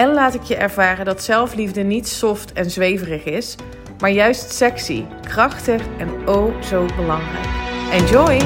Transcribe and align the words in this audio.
en 0.00 0.12
laat 0.12 0.34
ik 0.34 0.42
je 0.42 0.56
ervaren 0.56 1.04
dat 1.04 1.22
zelfliefde 1.22 1.82
niet 1.82 2.08
soft 2.08 2.52
en 2.52 2.70
zweverig 2.70 3.24
is, 3.24 3.56
maar 3.98 4.10
juist 4.10 4.52
sexy, 4.52 5.04
krachtig 5.22 5.82
en 5.98 6.28
oh 6.28 6.62
zo 6.62 6.86
belangrijk. 6.96 7.46
Enjoy! 7.92 8.40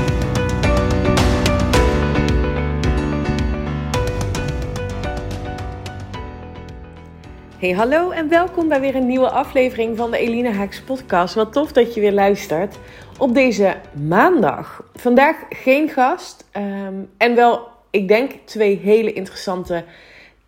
Hey, 7.59 7.71
hallo 7.71 8.11
en 8.11 8.29
welkom 8.29 8.69
bij 8.69 8.81
weer 8.81 8.95
een 8.95 9.07
nieuwe 9.07 9.31
aflevering 9.31 9.97
van 9.97 10.11
de 10.11 10.19
Eline 10.19 10.53
Haaks 10.53 10.83
podcast. 10.83 11.35
Wat 11.35 11.53
tof 11.53 11.73
dat 11.73 11.95
je 11.95 12.01
weer 12.01 12.13
luistert 12.13 12.79
op 13.19 13.35
deze 13.35 13.77
maandag. 14.09 14.85
Vandaag 14.95 15.37
geen 15.49 15.89
gast 15.89 16.45
ehm, 16.51 16.95
en 17.17 17.35
wel, 17.35 17.69
ik 17.91 18.09
denk, 18.09 18.33
twee 18.45 18.81
hele 18.83 19.13
interessante 19.13 19.85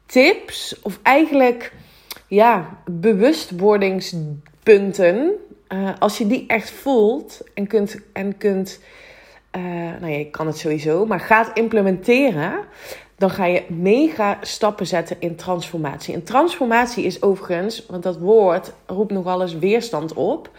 tips. 0.06 0.80
Of 0.82 0.98
eigenlijk, 1.02 1.72
ja, 2.26 2.78
bewustwordingspunten. 2.90 5.32
Uh, 5.68 5.90
als 5.98 6.18
je 6.18 6.26
die 6.26 6.44
echt 6.46 6.70
voelt 6.70 7.40
en 7.54 7.66
kunt, 7.66 7.98
en 8.12 8.36
kunt 8.36 8.80
uh, 9.56 9.62
nou 10.00 10.12
ja, 10.12 10.18
je 10.18 10.30
kan 10.30 10.46
het 10.46 10.58
sowieso, 10.58 11.06
maar 11.06 11.20
gaat 11.20 11.50
implementeren, 11.54 12.58
dan 13.16 13.30
ga 13.30 13.44
je 13.44 13.64
mega 13.68 14.38
stappen 14.40 14.86
zetten 14.86 15.16
in 15.18 15.36
transformatie. 15.36 16.14
En 16.14 16.22
transformatie 16.22 17.04
is 17.04 17.22
overigens, 17.22 17.86
want 17.86 18.02
dat 18.02 18.18
woord 18.18 18.72
roept 18.86 19.12
nogal 19.12 19.42
eens 19.42 19.58
weerstand 19.58 20.12
op 20.12 20.50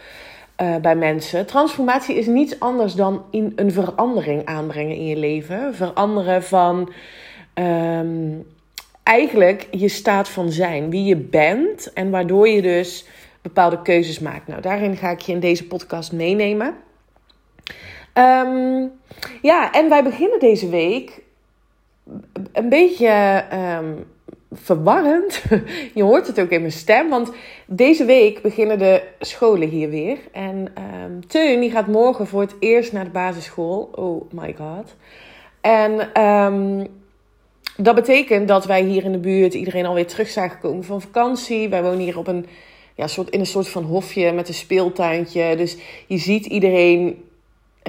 uh, 0.62 0.76
bij 0.76 0.96
mensen. 0.96 1.46
Transformatie 1.46 2.16
is 2.16 2.26
niets 2.26 2.60
anders 2.60 2.94
dan 2.94 3.22
in 3.30 3.52
een 3.56 3.72
verandering 3.72 4.44
aanbrengen 4.44 4.96
in 4.96 5.06
je 5.06 5.16
leven. 5.16 5.74
Veranderen 5.74 6.42
van 6.42 6.92
um, 7.54 8.46
eigenlijk 9.08 9.66
je 9.70 9.88
staat 9.88 10.28
van 10.28 10.50
zijn, 10.50 10.90
wie 10.90 11.04
je 11.04 11.16
bent 11.16 11.92
en 11.92 12.10
waardoor 12.10 12.48
je 12.48 12.62
dus 12.62 13.06
bepaalde 13.42 13.82
keuzes 13.82 14.18
maakt. 14.18 14.46
Nou, 14.46 14.60
daarin 14.60 14.96
ga 14.96 15.10
ik 15.10 15.20
je 15.20 15.32
in 15.32 15.40
deze 15.40 15.66
podcast 15.66 16.12
meenemen. 16.12 16.74
Um, 18.14 18.90
ja, 19.42 19.72
en 19.72 19.88
wij 19.88 20.02
beginnen 20.02 20.38
deze 20.38 20.68
week 20.68 21.22
een 22.52 22.68
beetje 22.68 23.44
um, 23.52 24.04
verwarrend. 24.52 25.42
Je 25.94 26.02
hoort 26.02 26.26
het 26.26 26.40
ook 26.40 26.50
in 26.50 26.60
mijn 26.60 26.72
stem, 26.72 27.08
want 27.08 27.32
deze 27.66 28.04
week 28.04 28.42
beginnen 28.42 28.78
de 28.78 29.02
scholen 29.20 29.68
hier 29.68 29.88
weer. 29.88 30.18
En 30.32 30.72
um, 31.04 31.26
Teun 31.26 31.60
die 31.60 31.70
gaat 31.70 31.86
morgen 31.86 32.26
voor 32.26 32.40
het 32.40 32.54
eerst 32.60 32.92
naar 32.92 33.04
de 33.04 33.10
basisschool. 33.10 33.90
Oh 33.94 34.32
my 34.32 34.54
god. 34.58 34.96
En 35.60 36.12
dat 37.80 37.94
betekent 37.94 38.48
dat 38.48 38.64
wij 38.64 38.82
hier 38.82 39.04
in 39.04 39.12
de 39.12 39.18
buurt 39.18 39.54
iedereen 39.54 39.86
alweer 39.86 40.06
terug 40.06 40.28
zijn 40.28 40.50
gekomen 40.50 40.84
van 40.84 41.00
vakantie. 41.00 41.68
Wij 41.68 41.82
wonen 41.82 41.98
hier 41.98 42.18
op 42.18 42.26
een, 42.26 42.46
ja, 42.94 43.06
soort, 43.06 43.30
in 43.30 43.40
een 43.40 43.46
soort 43.46 43.68
van 43.68 43.84
hofje 43.84 44.32
met 44.32 44.48
een 44.48 44.54
speeltuintje. 44.54 45.56
Dus 45.56 45.76
je 46.06 46.18
ziet 46.18 46.46
iedereen 46.46 47.22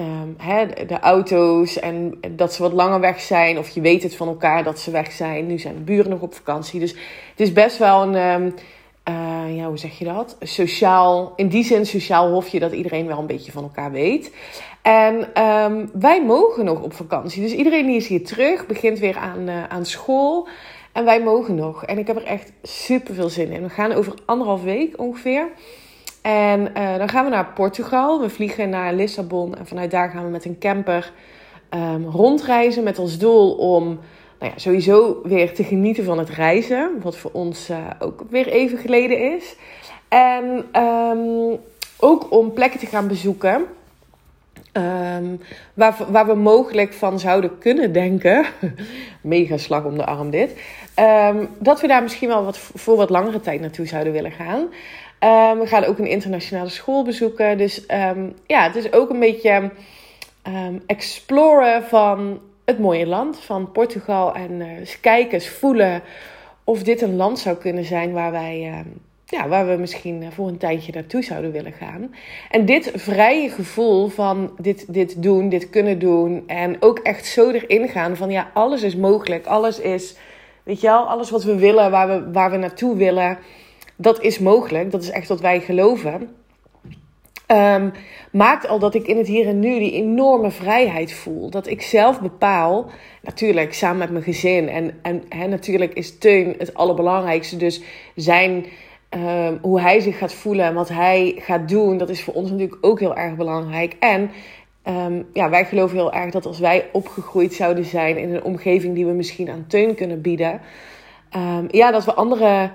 Um, 0.00 0.34
hè, 0.38 0.66
de 0.86 0.98
auto's 1.00 1.78
en 1.78 2.20
dat 2.30 2.54
ze 2.54 2.62
wat 2.62 2.72
langer 2.72 3.00
weg 3.00 3.20
zijn. 3.20 3.58
Of 3.58 3.68
je 3.68 3.80
weet 3.80 4.02
het 4.02 4.16
van 4.16 4.28
elkaar 4.28 4.64
dat 4.64 4.78
ze 4.78 4.90
weg 4.90 5.12
zijn. 5.12 5.46
Nu 5.46 5.58
zijn 5.58 5.74
de 5.74 5.80
buren 5.80 6.10
nog 6.10 6.20
op 6.20 6.34
vakantie. 6.34 6.80
Dus 6.80 6.90
het 7.30 7.40
is 7.40 7.52
best 7.52 7.78
wel 7.78 8.02
een, 8.02 8.14
um, 8.14 8.54
uh, 9.08 9.56
ja, 9.56 9.66
hoe 9.66 9.78
zeg 9.78 9.98
je 9.98 10.04
dat? 10.04 10.36
sociaal, 10.40 11.32
in 11.36 11.48
die 11.48 11.64
zin 11.64 11.86
sociaal 11.86 12.30
hofje 12.30 12.58
dat 12.58 12.72
iedereen 12.72 13.06
wel 13.06 13.18
een 13.18 13.26
beetje 13.26 13.52
van 13.52 13.62
elkaar 13.62 13.90
weet. 13.90 14.32
En 14.82 15.42
um, 15.42 15.90
wij 15.92 16.24
mogen 16.24 16.64
nog 16.64 16.82
op 16.82 16.92
vakantie. 16.92 17.42
Dus 17.42 17.52
iedereen 17.52 17.86
die 17.86 17.96
is 17.96 18.06
hier 18.06 18.24
terug, 18.24 18.66
begint 18.66 18.98
weer 18.98 19.16
aan, 19.16 19.48
uh, 19.48 19.64
aan 19.68 19.84
school. 19.84 20.48
En 20.92 21.04
wij 21.04 21.22
mogen 21.22 21.54
nog. 21.54 21.84
En 21.84 21.98
ik 21.98 22.06
heb 22.06 22.16
er 22.16 22.24
echt 22.24 22.52
super 22.62 23.14
veel 23.14 23.28
zin 23.28 23.50
in. 23.50 23.62
We 23.62 23.68
gaan 23.68 23.92
over 23.92 24.14
anderhalf 24.24 24.62
week 24.62 24.98
ongeveer. 24.98 25.48
En 26.22 26.70
uh, 26.76 26.96
dan 26.96 27.08
gaan 27.08 27.24
we 27.24 27.30
naar 27.30 27.52
Portugal. 27.54 28.20
We 28.20 28.30
vliegen 28.30 28.68
naar 28.68 28.92
Lissabon. 28.92 29.56
En 29.56 29.66
vanuit 29.66 29.90
daar 29.90 30.10
gaan 30.10 30.24
we 30.24 30.30
met 30.30 30.44
een 30.44 30.58
camper 30.58 31.12
um, 31.70 32.06
rondreizen. 32.06 32.82
Met 32.82 32.98
als 32.98 33.18
doel 33.18 33.52
om 33.52 33.84
nou 34.38 34.52
ja, 34.52 34.58
sowieso 34.58 35.20
weer 35.22 35.54
te 35.54 35.64
genieten 35.64 36.04
van 36.04 36.18
het 36.18 36.28
reizen. 36.28 37.00
Wat 37.02 37.16
voor 37.16 37.30
ons 37.32 37.70
uh, 37.70 37.76
ook 37.98 38.24
weer 38.30 38.48
even 38.48 38.78
geleden 38.78 39.34
is. 39.34 39.56
En 40.08 40.66
um, 40.82 41.58
ook 41.98 42.32
om 42.32 42.52
plekken 42.52 42.80
te 42.80 42.86
gaan 42.86 43.08
bezoeken. 43.08 43.64
Um, 44.72 45.40
waar, 45.74 45.96
waar 46.08 46.26
we 46.26 46.34
mogelijk 46.34 46.92
van 46.92 47.18
zouden 47.18 47.58
kunnen 47.58 47.92
denken. 47.92 48.44
Mega 49.20 49.56
slag 49.56 49.84
om 49.84 49.96
de 49.96 50.04
arm 50.04 50.30
dit. 50.30 50.60
Um, 50.96 51.48
dat 51.58 51.80
we 51.80 51.86
daar 51.86 52.02
misschien 52.02 52.28
wel 52.28 52.44
wat, 52.44 52.58
voor 52.58 52.96
wat 52.96 53.10
langere 53.10 53.40
tijd 53.40 53.60
naartoe 53.60 53.86
zouden 53.86 54.12
willen 54.12 54.32
gaan. 54.32 54.60
Um, 54.60 55.58
we 55.58 55.66
gaan 55.66 55.84
ook 55.84 55.98
een 55.98 56.06
internationale 56.06 56.68
school 56.68 57.04
bezoeken. 57.04 57.58
Dus 57.58 57.84
ja, 58.46 58.62
het 58.62 58.76
is 58.76 58.92
ook 58.92 59.10
een 59.10 59.18
beetje 59.18 59.70
exploren 60.86 61.82
van 61.82 62.40
het 62.64 62.78
mooie 62.78 63.06
land, 63.06 63.38
van 63.38 63.72
Portugal. 63.72 64.34
En 64.34 64.60
uh, 64.60 64.66
kijken, 65.00 65.42
voelen 65.42 66.02
of 66.64 66.82
dit 66.82 67.02
een 67.02 67.16
land 67.16 67.38
zou 67.38 67.56
kunnen 67.56 67.84
zijn 67.84 68.12
waar 68.12 68.30
wij. 68.32 68.84
Ja, 69.30 69.48
waar 69.48 69.68
we 69.68 69.76
misschien 69.76 70.32
voor 70.32 70.48
een 70.48 70.58
tijdje 70.58 70.92
naartoe 70.92 71.22
zouden 71.22 71.52
willen 71.52 71.72
gaan. 71.72 72.14
En 72.50 72.64
dit 72.64 72.92
vrije 72.94 73.50
gevoel 73.50 74.08
van 74.08 74.50
dit, 74.58 74.92
dit 74.92 75.22
doen, 75.22 75.48
dit 75.48 75.70
kunnen 75.70 75.98
doen. 75.98 76.42
En 76.46 76.76
ook 76.82 76.98
echt 76.98 77.26
zo 77.26 77.50
erin 77.50 77.88
gaan 77.88 78.16
van 78.16 78.30
ja, 78.30 78.50
alles 78.54 78.82
is 78.82 78.96
mogelijk. 78.96 79.46
Alles 79.46 79.80
is, 79.80 80.16
weet 80.62 80.80
je 80.80 80.86
wel, 80.86 81.08
alles 81.08 81.30
wat 81.30 81.44
we 81.44 81.54
willen, 81.58 81.90
waar 81.90 82.08
we, 82.08 82.30
waar 82.32 82.50
we 82.50 82.56
naartoe 82.56 82.96
willen 82.96 83.38
dat 84.00 84.20
is 84.22 84.38
mogelijk. 84.38 84.90
Dat 84.90 85.02
is 85.02 85.10
echt 85.10 85.28
wat 85.28 85.40
wij 85.40 85.60
geloven. 85.60 86.34
Um, 87.46 87.92
maakt 88.32 88.68
al 88.68 88.78
dat 88.78 88.94
ik 88.94 89.06
in 89.06 89.16
het 89.16 89.26
hier 89.26 89.46
en 89.46 89.60
nu 89.60 89.78
die 89.78 89.92
enorme 89.92 90.50
vrijheid 90.50 91.12
voel. 91.12 91.50
Dat 91.50 91.66
ik 91.66 91.82
zelf 91.82 92.20
bepaal, 92.20 92.90
natuurlijk 93.22 93.74
samen 93.74 93.98
met 93.98 94.10
mijn 94.10 94.24
gezin. 94.24 94.68
En, 94.68 94.94
en 95.02 95.50
natuurlijk 95.50 95.92
is 95.92 96.18
Teun 96.18 96.54
het 96.58 96.74
allerbelangrijkste. 96.74 97.56
Dus 97.56 97.82
zijn, 98.14 98.66
um, 99.14 99.58
hoe 99.62 99.80
hij 99.80 100.00
zich 100.00 100.18
gaat 100.18 100.34
voelen 100.34 100.64
en 100.64 100.74
wat 100.74 100.88
hij 100.88 101.34
gaat 101.38 101.68
doen, 101.68 101.98
dat 101.98 102.08
is 102.08 102.22
voor 102.22 102.34
ons 102.34 102.50
natuurlijk 102.50 102.78
ook 102.80 103.00
heel 103.00 103.16
erg 103.16 103.34
belangrijk. 103.34 103.96
En 103.98 104.30
um, 104.88 105.26
ja, 105.32 105.50
wij 105.50 105.64
geloven 105.64 105.96
heel 105.96 106.12
erg 106.12 106.30
dat 106.30 106.46
als 106.46 106.58
wij 106.58 106.88
opgegroeid 106.92 107.54
zouden 107.54 107.84
zijn 107.84 108.18
in 108.18 108.34
een 108.34 108.44
omgeving 108.44 108.94
die 108.94 109.06
we 109.06 109.12
misschien 109.12 109.50
aan 109.50 109.64
Teun 109.68 109.94
kunnen 109.94 110.20
bieden, 110.20 110.60
ja, 111.70 111.90
dat 111.90 112.04
we 112.04 112.14
andere 112.14 112.70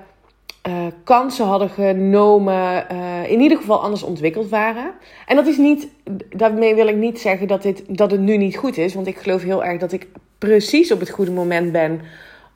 uh, 0.68 0.86
kansen 1.04 1.46
hadden 1.46 1.70
genomen, 1.70 2.86
uh, 2.92 3.32
in 3.32 3.40
ieder 3.40 3.58
geval 3.58 3.82
anders 3.82 4.04
ontwikkeld 4.04 4.50
waren. 4.50 4.92
En 5.26 5.36
dat 5.36 5.48
is 5.48 5.58
niet, 5.58 5.88
daarmee 6.30 6.76
wil 6.76 6.88
ik 6.88 6.96
niet 6.96 7.20
zeggen 7.20 7.48
dat, 7.48 7.62
dit, 7.62 7.98
dat 7.98 8.12
het 8.12 8.20
nu 8.20 8.38
niet 8.38 8.58
goed 8.58 8.78
is, 8.78 8.94
want 8.94 9.08
ik 9.08 9.18
geloof 9.18 9.42
heel 9.42 9.64
erg 9.64 9.80
dat 9.80 9.92
ik 9.92 10.08
precies 10.38 10.92
op 10.92 11.00
het 11.00 11.10
goede 11.10 11.32
moment 11.32 11.72
ben 11.72 12.02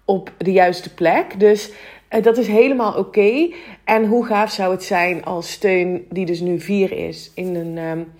op 0.05 0.31
de 0.37 0.51
juiste 0.51 0.93
plek. 0.93 1.39
Dus 1.39 1.71
dat 2.09 2.37
is 2.37 2.47
helemaal 2.47 2.93
oké. 2.93 3.49
En 3.83 4.05
hoe 4.05 4.25
gaaf 4.25 4.51
zou 4.51 4.71
het 4.71 4.83
zijn 4.83 5.25
als 5.25 5.51
steun, 5.51 6.05
die 6.09 6.25
dus 6.25 6.39
nu 6.39 6.59
vier 6.59 6.91
is, 6.91 7.31
in 7.35 7.55
een 7.55 7.77
um, 7.77 8.11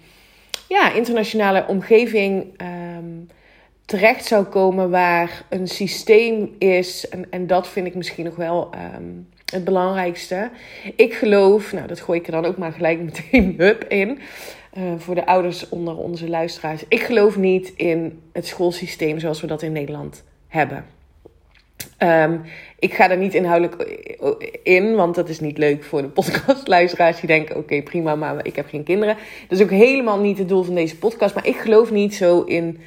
ja, 0.68 0.92
internationale 0.92 1.66
omgeving. 1.68 2.62
Um, 2.98 3.28
terecht 3.90 4.26
zou 4.26 4.46
komen 4.46 4.90
waar 4.90 5.46
een 5.50 5.68
systeem 5.68 6.56
is. 6.58 7.10
En, 7.10 7.32
en 7.32 7.48
dat 7.48 7.68
vind 7.68 7.88
ik 7.88 7.96
misschien 7.96 8.26
nog 8.26 8.36
wel 8.36 8.70
um, 8.96 9.28
het 9.52 9.64
belangrijkste. 9.64 10.50
Ik 10.96 11.14
geloof, 11.14 11.74
nou 11.74 11.88
dat 11.88 12.00
gooi 12.00 12.20
ik 12.20 12.26
er 12.26 12.32
dan 12.32 12.46
ook 12.46 12.58
maar 12.58 12.72
gelijk 12.72 13.00
meteen 13.10 13.56
hup 13.58 13.84
in. 13.84 14.20
Uh, 14.78 14.84
voor 14.98 15.16
de 15.16 15.26
ouders 15.26 15.70
onder 15.70 15.98
onze 15.98 16.30
luisteraars. 16.30 16.84
Ik 16.88 17.02
geloof 17.02 17.38
niet 17.38 17.74
in 17.76 18.22
het 18.34 18.48
schoolsysteem 18.48 19.20
zoals 19.20 19.42
we 19.42 19.48
dat 19.48 19.62
in 19.62 19.72
Nederland 19.72 20.24
hebben. 20.48 20.86
Um, 22.04 22.42
ik 22.80 22.94
ga 22.94 23.08
daar 23.08 23.18
niet 23.18 23.34
inhoudelijk 23.34 24.00
in, 24.64 24.96
want 24.96 25.16
dat 25.16 25.30
is 25.30 25.40
niet 25.40 25.58
leuk 25.58 25.84
voor 25.84 26.02
de 26.02 26.08
podcastluisteraars 26.08 27.20
die 27.20 27.28
denken: 27.28 27.56
oké, 27.56 27.82
prima, 27.82 28.16
maar 28.16 28.46
ik 28.46 28.56
heb 28.56 28.68
geen 28.68 28.84
kinderen. 28.84 29.18
Dat 29.48 29.60
is 29.60 29.64
ook 29.64 29.72
helemaal 29.72 30.20
niet 30.20 30.38
het 30.38 30.50
doel 30.50 30.64
van 30.64 30.76
deze 30.76 30.98
podcast. 30.98 31.36
Maar 31.36 31.48
ik 31.48 31.56
geloof 31.56 31.92
niet 31.92 32.16
zo 32.16 32.42
in 32.42 32.80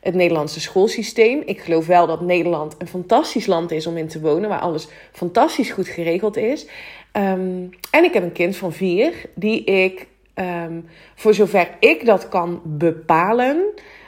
het 0.00 0.14
Nederlandse 0.14 0.60
schoolsysteem. 0.60 1.42
Ik 1.44 1.60
geloof 1.60 1.86
wel 1.86 2.06
dat 2.06 2.20
Nederland 2.20 2.74
een 2.78 2.86
fantastisch 2.86 3.46
land 3.46 3.70
is 3.70 3.86
om 3.86 3.96
in 3.96 4.08
te 4.08 4.20
wonen, 4.20 4.48
waar 4.48 4.60
alles 4.60 4.88
fantastisch 5.12 5.70
goed 5.70 5.88
geregeld 5.88 6.36
is. 6.36 6.66
Ehm, 7.12 7.66
en 7.90 8.04
ik 8.04 8.12
heb 8.12 8.22
een 8.22 8.32
kind 8.32 8.56
van 8.56 8.72
vier, 8.72 9.12
die 9.34 9.64
ik, 9.64 10.06
um, 10.34 10.84
voor 11.14 11.34
zover 11.34 11.68
ik 11.80 12.06
dat 12.06 12.28
kan 12.28 12.60
bepalen, 12.64 13.64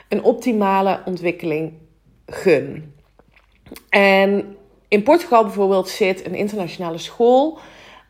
een 0.09 0.23
optimale 0.23 1.01
ontwikkeling 1.05 1.73
gun. 2.25 2.93
En 3.89 4.57
in 4.87 5.03
Portugal 5.03 5.43
bijvoorbeeld 5.43 5.89
zit 5.89 6.25
een 6.25 6.35
internationale 6.35 6.97
school 6.97 7.59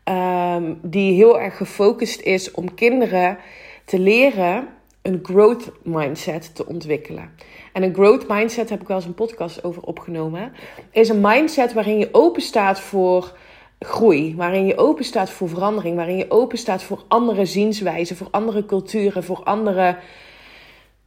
um, 0.04 0.78
die 0.82 1.14
heel 1.14 1.40
erg 1.40 1.56
gefocust 1.56 2.20
is 2.20 2.50
om 2.50 2.74
kinderen 2.74 3.38
te 3.84 3.98
leren 3.98 4.68
een 5.02 5.20
growth 5.22 5.70
mindset 5.82 6.54
te 6.54 6.66
ontwikkelen. 6.66 7.30
En 7.72 7.82
een 7.82 7.94
growth 7.94 8.28
mindset 8.28 8.70
heb 8.70 8.80
ik 8.80 8.88
wel 8.88 8.96
eens 8.96 9.06
een 9.06 9.14
podcast 9.14 9.64
over 9.64 9.82
opgenomen. 9.82 10.52
Is 10.90 11.08
een 11.08 11.20
mindset 11.20 11.72
waarin 11.72 11.98
je 11.98 12.08
open 12.12 12.42
staat 12.42 12.80
voor 12.80 13.36
groei, 13.78 14.34
waarin 14.36 14.66
je 14.66 14.76
open 14.76 15.04
staat 15.04 15.30
voor 15.30 15.48
verandering, 15.48 15.96
waarin 15.96 16.16
je 16.16 16.30
open 16.30 16.58
staat 16.58 16.82
voor 16.82 17.04
andere 17.08 17.44
zienswijzen, 17.44 18.16
voor 18.16 18.28
andere 18.30 18.66
culturen, 18.66 19.24
voor 19.24 19.42
andere 19.42 19.96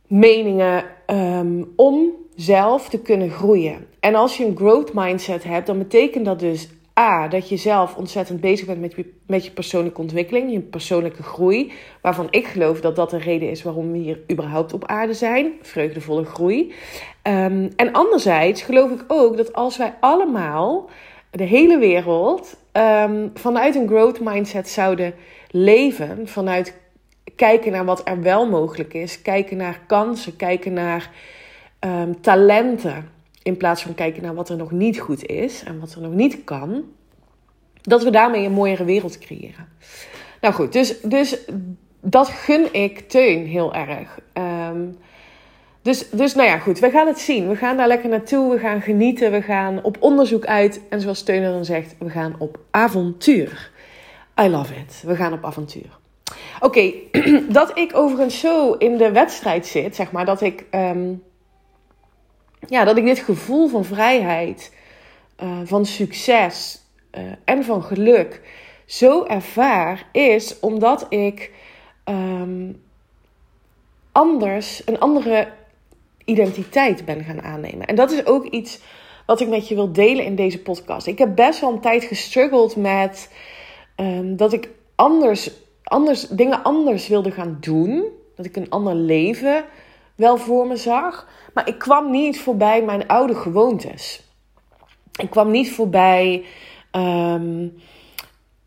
meningen, 0.08 0.84
um, 1.08 1.74
om 1.76 2.12
zelf 2.38 2.90
te 2.90 3.00
kunnen 3.00 3.30
groeien. 3.30 3.88
En 4.00 4.16
als 4.16 4.38
je 4.38 4.46
een 4.46 4.56
growth 4.56 4.94
mindset 4.94 5.44
hebt, 5.44 5.68
dan 5.68 5.78
betekent 5.78 6.26
dat 6.26 6.40
dus 6.40 6.70
A, 7.00 7.28
dat 7.28 7.50
je 7.50 7.58
zelf 7.58 7.96
ontzettend 7.96 8.42
bezig 8.42 8.66
bent 8.66 8.80
met 8.80 8.94
je, 8.96 9.14
met 9.28 9.46
je 9.46 9.52
persoonlijke 9.52 10.02
ontwikkeling, 10.02 10.52
je 10.52 10.60
persoonlijke 10.60 11.24
groei. 11.24 11.72
Waarvan 12.02 12.28
ik 12.30 12.48
geloof 12.48 12.82
dat 12.82 12.96
dat 12.96 13.10
de 13.10 13.18
reden 13.18 13.50
is 13.50 13.64
waarom 13.64 13.92
we 13.92 13.98
hier 13.98 14.20
überhaupt 14.32 14.74
op 14.74 14.86
aarde 14.86 15.14
zijn. 15.14 15.52
Vreugdevolle 15.62 16.26
groei. 16.26 16.74
Um, 17.24 17.70
en 17.76 17.92
anderzijds 17.92 18.62
geloof 18.62 18.92
ik 18.92 19.04
ook 19.08 19.38
dat 19.38 19.54
als 19.54 19.78
wij 19.78 19.94
allemaal, 20.00 20.90
de 21.32 21.44
hele 21.44 21.78
wereld, 21.78 22.58
um, 22.74 23.32
vanuit 23.34 23.76
een 23.76 23.88
growth 23.88 24.20
mindset 24.20 24.70
zouden 24.70 25.14
leven. 25.52 26.28
Vanuit 26.28 26.74
kijken 27.36 27.72
naar 27.72 27.86
wat 27.86 28.02
er 28.04 28.22
wel 28.22 28.48
mogelijk 28.50 28.94
is. 28.94 29.22
Kijken 29.22 29.58
naar 29.58 29.82
kansen. 29.88 30.36
Kijken 30.36 30.74
naar 30.74 31.12
um, 31.80 32.22
talenten 32.22 33.10
in 33.44 33.58
plaats 33.58 33.82
van 33.82 33.96
kijken 33.96 34.24
naar 34.24 34.36
wat 34.36 34.50
er 34.50 34.58
nog 34.58 34.72
niet 34.72 35.00
goed 35.00 35.26
is 35.26 35.64
en 35.64 35.80
wat 35.80 35.94
er 35.94 36.02
nog 36.02 36.14
niet 36.14 36.44
kan. 36.44 36.84
Dat 37.82 38.04
we 38.04 38.10
daarmee 38.10 38.46
een 38.46 38.52
mooiere 38.52 38.84
wereld 38.84 39.18
creëren. 39.18 39.68
Nou 40.42 40.54
goed, 40.54 40.74
dus, 40.74 41.02
dus 41.02 41.38
dat 42.02 42.28
gun 42.28 42.74
ik 42.74 43.00
Teun 43.00 43.46
heel 43.46 43.74
erg. 43.74 44.20
Um, 44.34 44.98
dus, 45.82 46.10
dus 46.10 46.36
nou 46.36 46.48
ja, 46.48 46.58
goed, 46.58 46.80
we 46.80 46.90
gaan 46.90 47.08
het 47.08 47.20
zien. 47.20 47.48
We 47.48 47.56
gaan 47.56 47.78
daar 47.78 47.88
lekker 47.88 48.10
naartoe, 48.10 48.52
we 48.52 48.60
gaan 48.60 48.82
genieten, 48.82 49.32
we 49.32 49.42
gaan 49.42 49.84
op 49.84 49.98
onderzoek 50.00 50.46
uit. 50.46 50.82
En 50.90 51.02
zoals 51.02 51.24
Teun 51.24 51.44
dan 51.44 51.66
zegt, 51.66 51.96
we 52.00 52.10
gaan 52.10 52.36
op 52.38 52.60
avontuur. 52.72 53.72
I 54.42 54.48
love 54.48 54.74
it. 54.74 55.04
We 55.06 55.16
gaan 55.16 55.34
op 55.34 55.46
avontuur. 55.46 56.00
Oké, 56.60 56.92
dat 57.50 57.78
ik 57.78 57.96
overigens 57.96 58.40
zo 58.40 58.74
in 58.74 58.98
de 58.98 59.12
wedstrijd 59.12 59.66
zit, 59.66 59.96
zeg 59.96 60.12
maar, 60.12 60.26
dat 60.26 60.42
ik 60.42 60.66
um, 60.72 61.24
ja, 62.68 62.84
dat 62.84 62.98
ik 62.98 63.06
dit 63.06 63.20
gevoel 63.20 63.68
van 63.68 63.86
vrijheid, 63.86 64.74
uh, 65.44 65.60
van 65.64 65.86
succes 65.86 66.82
uh, 67.18 67.22
en 67.46 67.64
van 67.64 67.84
geluk 67.84 68.42
zo 68.86 69.24
ervaar, 69.24 70.08
is 70.12 70.60
omdat 70.60 71.06
ik 71.10 71.52
um, 72.06 72.84
anders, 74.12 74.82
een 74.86 75.00
andere 75.00 75.48
identiteit 76.26 77.06
ben 77.06 77.24
gaan 77.24 77.42
aannemen. 77.42 77.86
En 77.86 77.96
dat 77.96 78.12
is 78.12 78.26
ook 78.26 78.46
iets 78.46 78.80
wat 79.26 79.42
ik 79.42 79.48
met 79.48 79.68
je 79.68 79.76
wil 79.76 79.92
delen 79.92 80.26
in 80.26 80.36
deze 80.36 80.62
podcast. 80.62 81.08
Ik 81.08 81.18
heb 81.18 81.36
best 81.36 81.60
wel 81.60 81.72
een 81.72 81.80
tijd 81.80 82.04
gestruggeld 82.04 82.76
met 82.76 83.32
um, 83.96 84.36
dat 84.36 84.54
ik 84.54 84.70
anders, 84.96 85.52
anders, 85.84 86.28
dingen 86.28 86.64
anders 86.64 87.08
wilde 87.08 87.32
gaan 87.32 87.58
doen. 87.60 88.06
Dat 88.36 88.46
ik 88.46 88.56
een 88.56 88.70
ander 88.70 88.96
leven 88.96 89.66
wel 90.18 90.38
voor 90.38 90.68
me 90.68 90.76
zag. 90.76 91.28
Maar 91.54 91.68
ik 91.68 91.78
kwam 91.78 92.12
niet 92.12 92.40
voorbij 92.40 92.84
mijn 92.84 93.08
oude 93.08 93.36
gewoontes. 93.36 94.24
Ik 95.20 95.30
kwam 95.30 95.52
niet 95.52 95.72
voorbij 95.72 96.46
um, 96.92 97.78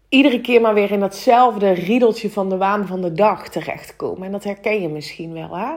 iedere 0.08 0.40
keer 0.40 0.60
maar 0.60 0.74
weer 0.74 0.90
in 0.90 1.00
datzelfde 1.00 1.70
riedeltje 1.70 2.30
van 2.30 2.48
de 2.48 2.56
waan 2.56 2.86
van 2.86 3.00
de 3.00 3.12
dag 3.12 3.48
terechtkomen. 3.48 4.26
En 4.26 4.32
dat 4.32 4.44
herken 4.44 4.82
je 4.82 4.88
misschien 4.88 5.32
wel. 5.32 5.56
Hè? 5.56 5.72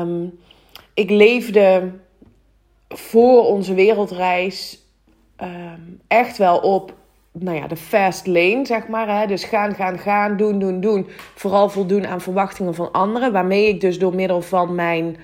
Um, 0.00 0.38
ik 0.94 1.10
leefde 1.10 1.92
voor 2.88 3.46
onze 3.46 3.74
wereldreis 3.74 4.78
um, 5.42 6.00
echt 6.08 6.36
wel 6.36 6.58
op 6.58 6.94
nou 7.38 7.56
ja, 7.56 7.66
de 7.66 7.76
fast 7.76 8.26
lane, 8.26 8.66
zeg 8.66 8.88
maar. 8.88 9.20
Hè? 9.20 9.26
Dus 9.26 9.44
gaan, 9.44 9.74
gaan, 9.74 9.98
gaan, 9.98 10.36
doen, 10.36 10.58
doen, 10.58 10.80
doen. 10.80 11.06
Vooral 11.34 11.68
voldoen 11.68 12.06
aan 12.06 12.20
verwachtingen 12.20 12.74
van 12.74 12.92
anderen. 12.92 13.32
Waarmee 13.32 13.68
ik 13.68 13.80
dus 13.80 13.98
door 13.98 14.14
middel 14.14 14.42
van 14.42 14.74
mijn 14.74 15.16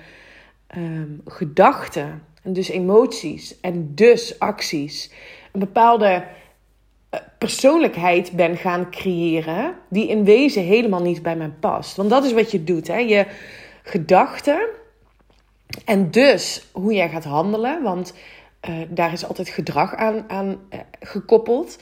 um, 0.77 1.21
gedachten 1.25 2.23
en 2.43 2.53
dus 2.53 2.69
emoties 2.69 3.59
en 3.59 3.95
dus 3.95 4.39
acties 4.39 5.11
een 5.51 5.59
bepaalde 5.59 6.23
uh, 7.13 7.19
persoonlijkheid 7.37 8.31
ben 8.31 8.57
gaan 8.57 8.91
creëren 8.91 9.75
die 9.89 10.07
in 10.07 10.23
wezen 10.23 10.63
helemaal 10.63 11.01
niet 11.01 11.21
bij 11.21 11.35
mij 11.35 11.51
past. 11.59 11.95
Want 11.95 12.09
dat 12.09 12.23
is 12.23 12.33
wat 12.33 12.51
je 12.51 12.63
doet, 12.63 12.87
hè? 12.87 12.97
Je 12.97 13.25
gedachten 13.83 14.59
en 15.85 16.11
dus 16.11 16.67
hoe 16.71 16.93
jij 16.93 17.09
gaat 17.09 17.23
handelen, 17.23 17.83
want 17.83 18.13
uh, 18.69 18.75
daar 18.89 19.13
is 19.13 19.27
altijd 19.27 19.49
gedrag 19.49 19.95
aan, 19.95 20.23
aan 20.27 20.47
uh, 20.47 20.79
gekoppeld. 20.99 21.77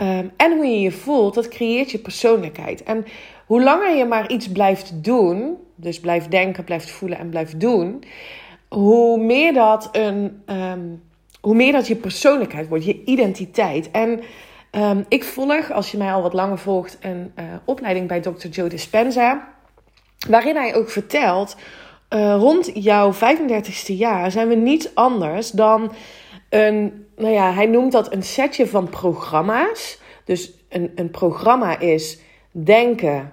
Um, 0.00 0.30
en 0.36 0.56
hoe 0.56 0.66
je 0.66 0.80
je 0.80 0.92
voelt, 0.92 1.34
dat 1.34 1.48
creëert 1.48 1.90
je 1.90 1.98
persoonlijkheid. 1.98 2.82
En 2.82 3.06
hoe 3.46 3.62
langer 3.62 3.96
je 3.96 4.04
maar 4.04 4.30
iets 4.30 4.52
blijft 4.52 5.04
doen, 5.04 5.56
dus 5.74 6.00
blijft 6.00 6.30
denken, 6.30 6.64
blijft 6.64 6.90
voelen 6.90 7.18
en 7.18 7.28
blijft 7.28 7.60
doen, 7.60 8.04
hoe 8.68 9.18
meer 9.18 9.52
dat 9.52 9.88
een, 9.92 10.42
um, 10.46 11.02
hoe 11.40 11.54
meer 11.54 11.72
dat 11.72 11.86
je 11.86 11.96
persoonlijkheid 11.96 12.68
wordt, 12.68 12.84
je 12.84 13.04
identiteit. 13.04 13.90
En 13.90 14.20
um, 14.72 15.04
ik 15.08 15.24
volg, 15.24 15.72
als 15.72 15.90
je 15.90 15.98
mij 15.98 16.12
al 16.12 16.22
wat 16.22 16.32
langer 16.32 16.58
volgt, 16.58 16.98
een 17.00 17.32
uh, 17.38 17.44
opleiding 17.64 18.08
bij 18.08 18.20
Dr. 18.20 18.48
Joe 18.48 18.68
Dispenza, 18.68 19.48
waarin 20.28 20.56
hij 20.56 20.74
ook 20.74 20.90
vertelt. 20.90 21.56
Uh, 22.10 22.36
rond 22.38 22.70
jouw 22.74 23.12
35ste 23.12 23.94
jaar 23.96 24.30
zijn 24.30 24.48
we 24.48 24.54
niets 24.54 24.94
anders 24.94 25.50
dan 25.50 25.92
een, 26.48 27.06
nou 27.16 27.32
ja, 27.32 27.52
hij 27.52 27.66
noemt 27.66 27.92
dat 27.92 28.12
een 28.12 28.22
setje 28.22 28.66
van 28.66 28.88
programma's. 28.88 30.00
Dus 30.24 30.52
een, 30.68 30.92
een 30.94 31.10
programma 31.10 31.78
is 31.78 32.18
denken, 32.50 33.32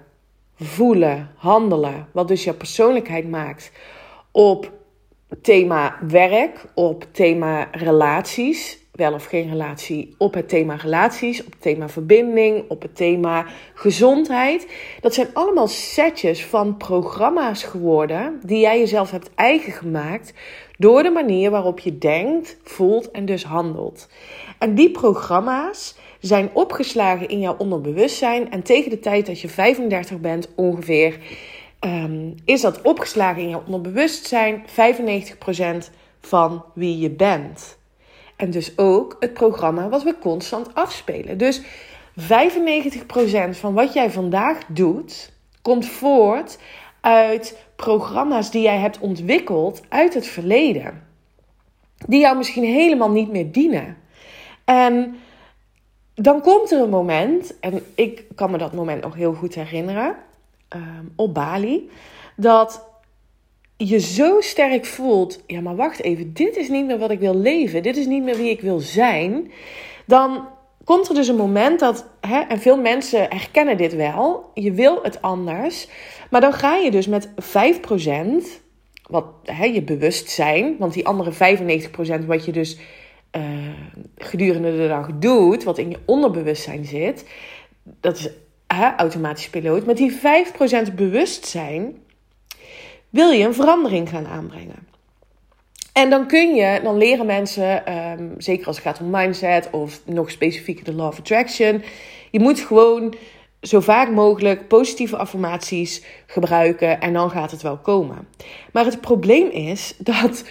voelen, 0.56 1.30
handelen, 1.36 2.08
wat 2.12 2.28
dus 2.28 2.44
jouw 2.44 2.54
persoonlijkheid 2.54 3.28
maakt, 3.28 3.72
op 4.30 4.72
thema 5.42 5.98
werk, 6.08 6.64
op 6.74 7.06
thema 7.12 7.68
relaties, 7.72 8.78
wel 8.94 9.12
of 9.12 9.24
geen 9.24 9.48
relatie, 9.48 10.14
op 10.18 10.34
het 10.34 10.48
thema 10.48 10.74
relaties, 10.74 11.44
op 11.44 11.52
het 11.52 11.60
thema 11.60 11.88
verbinding, 11.88 12.64
op 12.68 12.82
het 12.82 12.96
thema 12.96 13.46
gezondheid. 13.74 14.68
Dat 15.00 15.14
zijn 15.14 15.28
allemaal 15.32 15.66
setjes 15.66 16.44
van 16.44 16.76
programma's 16.76 17.62
geworden 17.62 18.40
die 18.44 18.60
jij 18.60 18.78
jezelf 18.78 19.10
hebt 19.10 19.30
eigen 19.34 19.72
gemaakt 19.72 20.32
door 20.78 21.02
de 21.02 21.10
manier 21.10 21.50
waarop 21.50 21.78
je 21.78 21.98
denkt, 21.98 22.56
voelt 22.62 23.10
en 23.10 23.24
dus 23.24 23.44
handelt. 23.44 24.08
En 24.58 24.74
die 24.74 24.90
programma's 24.90 25.96
zijn 26.20 26.50
opgeslagen 26.52 27.28
in 27.28 27.40
jouw 27.40 27.56
onderbewustzijn 27.58 28.50
en 28.50 28.62
tegen 28.62 28.90
de 28.90 29.00
tijd 29.00 29.26
dat 29.26 29.40
je 29.40 29.48
35 29.48 30.20
bent 30.20 30.48
ongeveer 30.54 31.18
um, 31.80 32.34
is 32.44 32.60
dat 32.60 32.82
opgeslagen 32.82 33.42
in 33.42 33.48
je 33.48 33.60
onderbewustzijn 33.66 34.64
95% 35.86 35.90
van 36.20 36.64
wie 36.74 36.98
je 36.98 37.10
bent. 37.10 37.82
En 38.36 38.50
dus 38.50 38.78
ook 38.78 39.16
het 39.20 39.32
programma 39.32 39.88
wat 39.88 40.02
we 40.02 40.18
constant 40.20 40.74
afspelen. 40.74 41.38
Dus 41.38 41.60
95% 41.60 41.64
van 43.50 43.74
wat 43.74 43.92
jij 43.92 44.10
vandaag 44.10 44.58
doet, 44.66 45.32
komt 45.62 45.86
voort 45.86 46.58
uit 47.00 47.58
programma's 47.76 48.50
die 48.50 48.62
jij 48.62 48.78
hebt 48.78 48.98
ontwikkeld 48.98 49.82
uit 49.88 50.14
het 50.14 50.26
verleden. 50.26 51.02
Die 52.06 52.20
jou 52.20 52.36
misschien 52.36 52.64
helemaal 52.64 53.10
niet 53.10 53.30
meer 53.30 53.52
dienen. 53.52 53.96
En 54.64 55.16
dan 56.14 56.40
komt 56.40 56.70
er 56.70 56.80
een 56.80 56.90
moment, 56.90 57.58
en 57.60 57.82
ik 57.94 58.24
kan 58.34 58.50
me 58.50 58.58
dat 58.58 58.72
moment 58.72 59.02
nog 59.02 59.14
heel 59.14 59.34
goed 59.34 59.54
herinneren 59.54 60.16
um, 60.74 61.12
op 61.16 61.34
Bali. 61.34 61.90
Dat 62.36 62.93
je 63.76 64.00
zo 64.00 64.40
sterk 64.40 64.84
voelt, 64.84 65.42
ja 65.46 65.60
maar 65.60 65.76
wacht 65.76 66.02
even, 66.02 66.34
dit 66.34 66.56
is 66.56 66.68
niet 66.68 66.86
meer 66.86 66.98
wat 66.98 67.10
ik 67.10 67.18
wil 67.18 67.36
leven, 67.36 67.82
dit 67.82 67.96
is 67.96 68.06
niet 68.06 68.22
meer 68.22 68.36
wie 68.36 68.50
ik 68.50 68.60
wil 68.60 68.78
zijn. 68.78 69.50
Dan 70.06 70.48
komt 70.84 71.08
er 71.08 71.14
dus 71.14 71.28
een 71.28 71.36
moment 71.36 71.80
dat, 71.80 72.06
hè, 72.20 72.40
en 72.40 72.60
veel 72.60 72.80
mensen 72.80 73.26
herkennen 73.28 73.76
dit 73.76 73.94
wel, 73.94 74.50
je 74.54 74.72
wil 74.72 74.98
het 75.02 75.22
anders. 75.22 75.88
Maar 76.30 76.40
dan 76.40 76.52
ga 76.52 76.76
je 76.76 76.90
dus 76.90 77.06
met 77.06 77.28
5% 77.28 78.62
wat 79.08 79.24
hè, 79.42 79.64
je 79.64 79.82
bewustzijn, 79.82 80.76
want 80.78 80.92
die 80.92 81.06
andere 81.06 81.58
95% 82.22 82.26
wat 82.26 82.44
je 82.44 82.52
dus 82.52 82.78
uh, 83.36 83.42
gedurende 84.16 84.76
de 84.76 84.88
dag 84.88 85.08
doet, 85.18 85.64
wat 85.64 85.78
in 85.78 85.90
je 85.90 85.98
onderbewustzijn 86.04 86.84
zit, 86.84 87.24
dat 88.00 88.16
is 88.18 88.30
hè, 88.66 88.94
automatisch 88.96 89.50
piloot. 89.50 89.86
Met 89.86 89.96
die 89.96 90.20
5% 90.90 90.94
bewustzijn 90.94 91.96
wil 93.14 93.30
je 93.30 93.44
een 93.44 93.54
verandering 93.54 94.08
gaan 94.08 94.26
aanbrengen. 94.26 94.86
En 95.92 96.10
dan 96.10 96.26
kun 96.26 96.54
je, 96.54 96.80
dan 96.82 96.96
leren 96.96 97.26
mensen, 97.26 97.98
um, 97.98 98.34
zeker 98.38 98.66
als 98.66 98.76
het 98.76 98.84
gaat 98.84 99.00
om 99.00 99.10
mindset 99.10 99.68
of 99.70 100.00
nog 100.04 100.30
specifieker 100.30 100.84
de 100.84 100.94
law 100.94 101.06
of 101.06 101.18
attraction, 101.18 101.82
je 102.30 102.40
moet 102.40 102.60
gewoon 102.60 103.14
zo 103.60 103.80
vaak 103.80 104.10
mogelijk 104.10 104.68
positieve 104.68 105.16
affirmaties 105.16 106.02
gebruiken 106.26 107.00
en 107.00 107.12
dan 107.12 107.30
gaat 107.30 107.50
het 107.50 107.62
wel 107.62 107.76
komen. 107.76 108.28
Maar 108.72 108.84
het 108.84 109.00
probleem 109.00 109.50
is 109.50 109.94
dat 109.98 110.44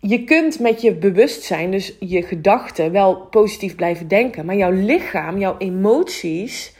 je 0.00 0.24
kunt 0.24 0.60
met 0.60 0.80
je 0.80 0.94
bewustzijn, 0.94 1.70
dus 1.70 1.96
je 2.00 2.22
gedachten, 2.22 2.92
wel 2.92 3.16
positief 3.16 3.74
blijven 3.74 4.08
denken, 4.08 4.46
maar 4.46 4.56
jouw 4.56 4.72
lichaam, 4.72 5.38
jouw 5.38 5.54
emoties 5.58 6.76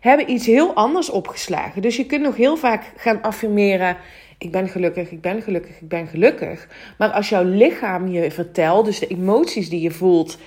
hebben 0.00 0.30
iets 0.30 0.46
heel 0.46 0.74
anders 0.74 1.10
opgeslagen. 1.10 1.82
Dus 1.82 1.96
je 1.96 2.06
kunt 2.06 2.22
nog 2.22 2.36
heel 2.36 2.56
vaak 2.56 2.92
gaan 2.96 3.22
affirmeren: 3.22 3.96
ik 4.42 4.50
ben 4.50 4.68
gelukkig, 4.68 5.10
ik 5.10 5.20
ben 5.20 5.42
gelukkig, 5.42 5.80
ik 5.80 5.88
ben 5.88 6.06
gelukkig. 6.06 6.68
Maar 6.98 7.10
als 7.10 7.28
jouw 7.28 7.44
lichaam 7.44 8.08
je 8.08 8.30
vertelt, 8.30 8.84
dus 8.84 8.98
de 8.98 9.06
emoties 9.06 9.68
die 9.68 9.80
je 9.80 9.90
voelt, 9.90 10.38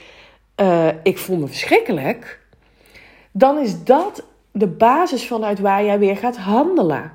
uh, 0.61 0.87
ik 1.03 1.17
voel 1.17 1.37
me 1.37 1.47
verschrikkelijk, 1.47 2.39
dan 3.31 3.59
is 3.59 3.83
dat 3.83 4.25
de 4.51 4.67
basis 4.67 5.27
vanuit 5.27 5.59
waar 5.59 5.83
jij 5.83 5.99
weer 5.99 6.17
gaat 6.17 6.37
handelen. 6.37 7.11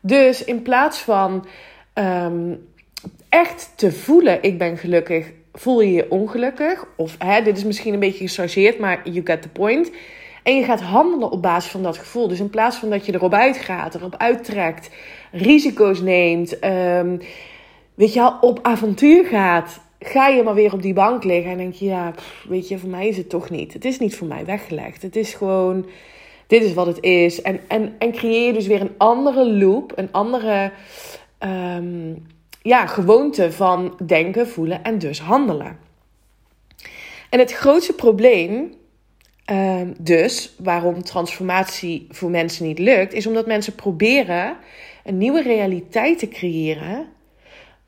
Dus 0.00 0.44
in 0.44 0.62
plaats 0.62 0.98
van 0.98 1.46
um, 1.94 2.68
echt 3.28 3.72
te 3.74 3.92
voelen, 3.92 4.42
ik 4.42 4.58
ben 4.58 4.76
gelukkig, 4.76 5.30
voel 5.52 5.80
je 5.80 5.92
je 5.92 6.10
ongelukkig. 6.10 6.84
Of 6.96 7.14
hè, 7.18 7.42
dit 7.42 7.56
is 7.56 7.64
misschien 7.64 7.94
een 7.94 8.00
beetje 8.00 8.28
gechargeerd, 8.28 8.78
maar 8.78 9.00
you 9.08 9.20
get 9.24 9.42
the 9.42 9.48
point. 9.48 9.90
En 10.42 10.56
je 10.56 10.64
gaat 10.64 10.80
handelen 10.80 11.30
op 11.30 11.42
basis 11.42 11.70
van 11.70 11.82
dat 11.82 11.98
gevoel. 11.98 12.28
Dus 12.28 12.40
in 12.40 12.50
plaats 12.50 12.76
van 12.76 12.90
dat 12.90 13.06
je 13.06 13.14
erop 13.14 13.34
uitgaat, 13.34 13.94
erop 13.94 14.14
uittrekt, 14.16 14.90
risico's 15.32 16.00
neemt, 16.00 16.64
um, 16.64 17.20
weet 17.94 18.12
je 18.12 18.20
al, 18.20 18.38
op 18.40 18.58
avontuur 18.62 19.24
gaat, 19.24 19.80
ga 20.00 20.28
je 20.28 20.42
maar 20.42 20.54
weer 20.54 20.72
op 20.72 20.82
die 20.82 20.94
bank 20.94 21.24
liggen 21.24 21.50
en 21.50 21.58
denk 21.58 21.74
je, 21.74 21.84
ja, 21.84 22.14
weet 22.48 22.68
je, 22.68 22.78
voor 22.78 22.88
mij 22.88 23.08
is 23.08 23.16
het 23.16 23.28
toch 23.28 23.50
niet. 23.50 23.72
Het 23.72 23.84
is 23.84 23.98
niet 23.98 24.16
voor 24.16 24.26
mij 24.26 24.44
weggelegd. 24.44 25.02
Het 25.02 25.16
is 25.16 25.34
gewoon, 25.34 25.86
dit 26.46 26.62
is 26.62 26.74
wat 26.74 26.86
het 26.86 27.02
is. 27.02 27.42
En, 27.42 27.60
en, 27.68 27.94
en 27.98 28.12
creëer 28.12 28.46
je 28.46 28.52
dus 28.52 28.66
weer 28.66 28.80
een 28.80 28.94
andere 28.96 29.52
loop, 29.52 29.92
een 29.94 30.12
andere 30.12 30.72
um, 31.38 32.26
ja, 32.62 32.86
gewoonte 32.86 33.52
van 33.52 33.94
denken, 34.06 34.48
voelen 34.48 34.84
en 34.84 34.98
dus 34.98 35.20
handelen. 35.20 35.78
En 37.30 37.38
het 37.38 37.52
grootste 37.52 37.92
probleem 37.92 38.74
uh, 39.50 39.80
dus, 39.98 40.54
waarom 40.58 41.02
transformatie 41.02 42.06
voor 42.10 42.30
mensen 42.30 42.66
niet 42.66 42.78
lukt, 42.78 43.12
is 43.12 43.26
omdat 43.26 43.46
mensen 43.46 43.74
proberen 43.74 44.56
een 45.04 45.18
nieuwe 45.18 45.42
realiteit 45.42 46.18
te 46.18 46.28
creëren 46.28 47.06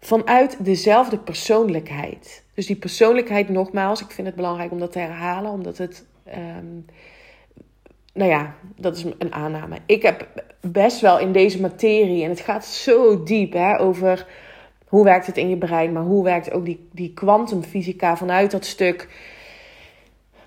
vanuit 0.01 0.65
dezelfde 0.65 1.19
persoonlijkheid. 1.19 2.45
Dus 2.55 2.67
die 2.67 2.77
persoonlijkheid, 2.77 3.49
nogmaals, 3.49 4.03
ik 4.03 4.11
vind 4.11 4.27
het 4.27 4.37
belangrijk 4.37 4.71
om 4.71 4.79
dat 4.79 4.93
te 4.93 4.99
herhalen, 4.99 5.51
omdat 5.51 5.79
het. 5.79 6.05
Um, 6.59 6.85
nou 8.13 8.31
ja, 8.31 8.55
dat 8.77 8.97
is 8.97 9.05
een 9.19 9.33
aanname. 9.33 9.77
Ik 9.87 10.03
heb 10.03 10.45
best 10.61 11.01
wel 11.01 11.19
in 11.19 11.33
deze 11.33 11.61
materie, 11.61 12.23
en 12.25 12.31
het 12.31 12.41
gaat 12.41 12.65
zo 12.67 13.23
diep 13.23 13.53
hè, 13.53 13.81
over 13.81 14.27
hoe 14.87 15.05
werkt 15.05 15.27
het 15.27 15.37
in 15.37 15.49
je 15.49 15.57
brein, 15.57 15.93
maar 15.93 16.03
hoe 16.03 16.25
werkt 16.25 16.53
ook 16.53 16.65
die, 16.65 16.89
die 16.93 17.13
kwantumfysica 17.13 18.17
vanuit 18.17 18.51
dat 18.51 18.65
stuk 18.65 19.09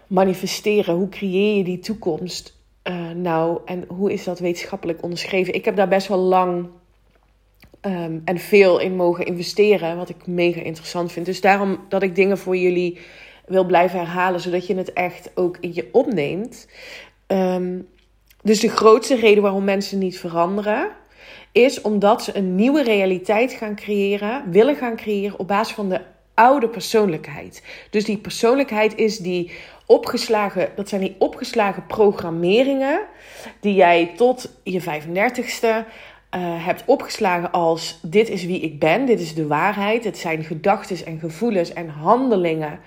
manifesteren. 0.08 0.96
Hoe 0.96 1.10
creëer 1.10 1.58
je 1.58 1.64
die 1.64 1.80
toekomst 1.80 2.58
uh, 2.84 3.10
nou 3.10 3.60
en 3.66 3.86
hoe 3.88 4.14
is 4.14 4.24
dat 4.24 4.40
wetenschappelijk 4.40 5.04
onderschreven? 5.04 5.54
Ik 5.54 5.66
heb 5.66 5.76
daar 5.76 5.88
best 5.88 6.08
wel 6.08 6.18
lang 6.18 6.70
um, 7.82 8.22
en 8.26 8.38
veel 8.38 8.80
in 8.80 8.96
mogen 8.96 9.26
investeren, 9.26 9.98
wat 9.98 10.10
ik 10.10 10.28
mega 10.28 10.62
interessant 10.62 11.12
vind. 11.12 11.26
Dus 11.26 11.42
daarom 11.42 11.80
dat 11.90 12.04
ik 12.04 12.16
dingen 12.16 12.38
voor 12.38 12.58
jullie 12.58 13.00
wil 13.46 13.66
blijven 13.66 14.00
herhalen, 14.00 14.40
zodat 14.40 14.68
je 14.68 14.76
het 14.76 14.94
echt 14.94 15.32
ook 15.36 15.58
in 15.60 15.74
je 15.74 15.90
opneemt. 15.92 16.68
Um, 17.28 17.88
dus 18.44 18.60
de 18.60 18.70
grootste 18.70 19.16
reden 19.16 19.44
waarom 19.44 19.64
mensen 19.64 19.98
niet 19.98 20.20
veranderen, 20.20 20.90
is 21.52 21.82
omdat 21.82 22.24
ze 22.24 22.38
een 22.38 22.56
nieuwe 22.56 22.84
realiteit 22.84 23.54
gaan 23.54 23.76
creëren, 23.76 24.52
willen 24.52 24.76
gaan 24.76 24.96
creëren 24.96 25.40
op 25.40 25.48
basis 25.48 25.76
van 25.76 25.90
de 25.90 26.02
oude 26.38 26.68
persoonlijkheid. 26.68 27.64
Dus 27.90 28.06
die 28.06 28.18
persoonlijkheid 28.18 28.96
is 28.96 29.18
die 29.18 29.52
opgeslagen, 29.86 30.70
dat 30.76 30.90
zijn 30.90 31.02
die 31.02 31.16
opgeslagen 31.20 31.86
programmeringen 31.86 33.00
die 33.60 33.74
jij 33.74 34.14
tot 34.16 34.52
je 34.64 34.82
35ste 34.82 35.64
uh, 35.64 35.78
eh, 36.30 36.66
hebt 36.66 36.84
opgeslagen 36.86 37.52
als 37.52 38.00
dit 38.02 38.30
is 38.30 38.46
wie 38.46 38.60
ik 38.60 38.80
ben, 38.80 39.06
dit 39.06 39.20
is 39.20 39.34
de 39.34 39.48
waarheid. 39.48 40.04
Het 40.04 40.18
zijn 40.18 40.44
gedachten 40.44 41.06
en 41.06 41.20
gevoelens 41.20 41.74
en 41.74 41.90
handelingen 41.90 42.80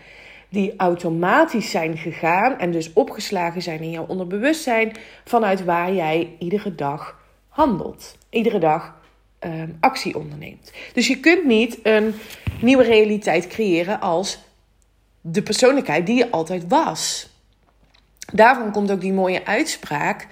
die 0.49 0.75
automatisch 0.77 1.71
zijn 1.71 1.97
gegaan 1.97 2.59
en 2.59 2.71
dus 2.71 2.93
opgeslagen 2.93 3.63
zijn 3.63 3.81
in 3.81 3.91
jouw 3.91 4.07
onderbewustzijn 4.07 4.93
vanuit 5.25 5.65
waar 5.65 5.93
jij 5.93 6.37
iedere 6.39 6.75
dag 6.75 7.19
handelt. 7.49 8.17
Iedere 8.31 8.59
dag 8.59 9.00
um, 9.41 9.77
actie 9.81 10.19
onderneemt. 10.19 10.73
Dus 10.93 11.07
je 11.07 11.21
kunt 11.21 11.45
niet 11.45 11.79
een 11.83 12.15
nieuwe 12.61 12.83
realiteit 12.83 13.47
creëren 13.47 14.01
als 14.01 14.39
de 15.21 15.43
persoonlijkheid 15.43 16.07
die 16.07 16.17
je 16.17 16.31
altijd 16.31 16.65
was. 16.69 17.29
Daarvan 18.33 18.73
komt 18.73 18.91
ook 18.91 19.01
die 19.01 19.13
mooie 19.13 19.47
uitspraak. 19.47 20.27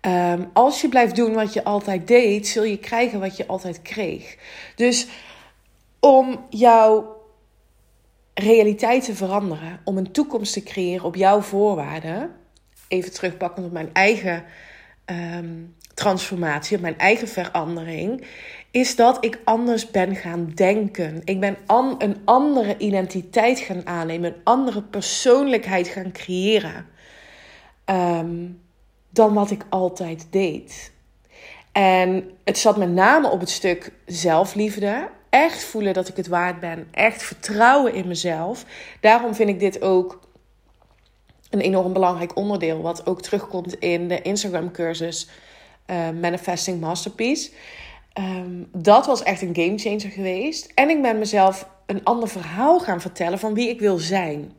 Um, 0.00 0.50
als 0.52 0.80
je 0.80 0.88
blijft 0.88 1.16
doen 1.16 1.34
wat 1.34 1.52
je 1.52 1.64
altijd 1.64 2.06
deed, 2.06 2.48
zul 2.48 2.64
je 2.64 2.78
krijgen 2.78 3.20
wat 3.20 3.36
je 3.36 3.46
altijd 3.46 3.82
kreeg. 3.82 4.36
Dus 4.76 5.06
om 6.00 6.46
jouw 6.50 7.16
realiteit 8.34 9.04
te 9.04 9.14
veranderen, 9.14 9.80
om 9.84 9.96
een 9.96 10.12
toekomst 10.12 10.52
te 10.52 10.62
creëren 10.62 11.04
op 11.04 11.14
jouw 11.14 11.40
voorwaarden, 11.40 12.30
even 12.88 13.12
terugpakken 13.12 13.64
op 13.64 13.72
mijn 13.72 13.90
eigen 13.92 14.44
um, 15.06 15.76
transformatie, 15.98 16.76
op 16.76 16.82
mijn 16.82 16.98
eigen 16.98 17.28
verandering, 17.28 18.26
is 18.70 18.96
dat 18.96 19.24
ik 19.24 19.40
anders 19.44 19.90
ben 19.90 20.16
gaan 20.16 20.52
denken. 20.54 21.20
Ik 21.24 21.40
ben 21.40 21.56
een 21.98 22.16
andere 22.24 22.76
identiteit 22.78 23.58
gaan 23.58 23.86
aannemen, 23.86 24.34
een 24.34 24.40
andere 24.44 24.82
persoonlijkheid 24.82 25.88
gaan 25.88 26.12
creëren 26.12 26.86
um, 27.86 28.60
dan 29.10 29.34
wat 29.34 29.50
ik 29.50 29.64
altijd 29.68 30.26
deed. 30.30 30.92
En 31.72 32.30
het 32.44 32.58
zat 32.58 32.76
met 32.76 32.90
name 32.90 33.30
op 33.30 33.40
het 33.40 33.50
stuk 33.50 33.92
zelfliefde. 34.06 35.08
Echt 35.30 35.64
voelen 35.64 35.94
dat 35.94 36.08
ik 36.08 36.16
het 36.16 36.26
waard 36.26 36.60
ben. 36.60 36.88
Echt 36.90 37.22
vertrouwen 37.22 37.94
in 37.94 38.08
mezelf. 38.08 38.64
Daarom 39.00 39.34
vind 39.34 39.48
ik 39.48 39.60
dit 39.60 39.82
ook 39.82 40.20
een 41.50 41.60
enorm 41.60 41.92
belangrijk 41.92 42.36
onderdeel. 42.36 42.82
Wat 42.82 43.06
ook 43.06 43.22
terugkomt 43.22 43.74
in 43.78 44.08
de 44.08 44.22
Instagram 44.22 44.70
cursus 44.70 45.28
uh, 45.90 46.10
Manifesting 46.20 46.80
Masterpiece. 46.80 47.50
Um, 48.18 48.68
dat 48.72 49.06
was 49.06 49.22
echt 49.22 49.42
een 49.42 49.54
game 49.54 49.78
changer 49.78 50.10
geweest. 50.10 50.70
En 50.74 50.88
ik 50.88 51.02
ben 51.02 51.18
mezelf 51.18 51.68
een 51.86 52.04
ander 52.04 52.28
verhaal 52.28 52.80
gaan 52.80 53.00
vertellen 53.00 53.38
van 53.38 53.54
wie 53.54 53.68
ik 53.68 53.80
wil 53.80 53.98
zijn. 53.98 54.52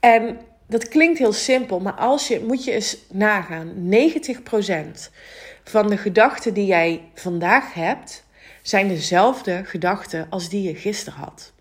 En 0.00 0.40
dat 0.66 0.88
klinkt 0.88 1.18
heel 1.18 1.32
simpel, 1.32 1.80
maar 1.80 1.92
als 1.92 2.28
je, 2.28 2.44
moet 2.46 2.64
je 2.64 2.72
eens 2.72 2.96
nagaan: 3.12 3.72
90% 3.74 5.10
van 5.64 5.88
de 5.88 5.96
gedachten 5.96 6.54
die 6.54 6.66
jij 6.66 7.02
vandaag 7.14 7.74
hebt, 7.74 8.24
zijn 8.62 8.88
dezelfde 8.88 9.64
gedachten 9.64 10.26
als 10.30 10.48
die 10.48 10.62
je 10.62 10.74
gisteren 10.74 11.18
had. 11.18 11.52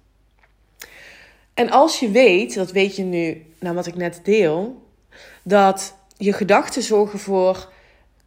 En 1.53 1.69
als 1.69 1.99
je 1.99 2.11
weet, 2.11 2.55
dat 2.55 2.71
weet 2.71 2.95
je 2.95 3.03
nu, 3.03 3.45
nou 3.59 3.75
wat 3.75 3.87
ik 3.87 3.95
net 3.95 4.19
deel, 4.23 4.87
dat 5.43 5.95
je 6.17 6.33
gedachten 6.33 6.81
zorgen 6.81 7.19
voor 7.19 7.71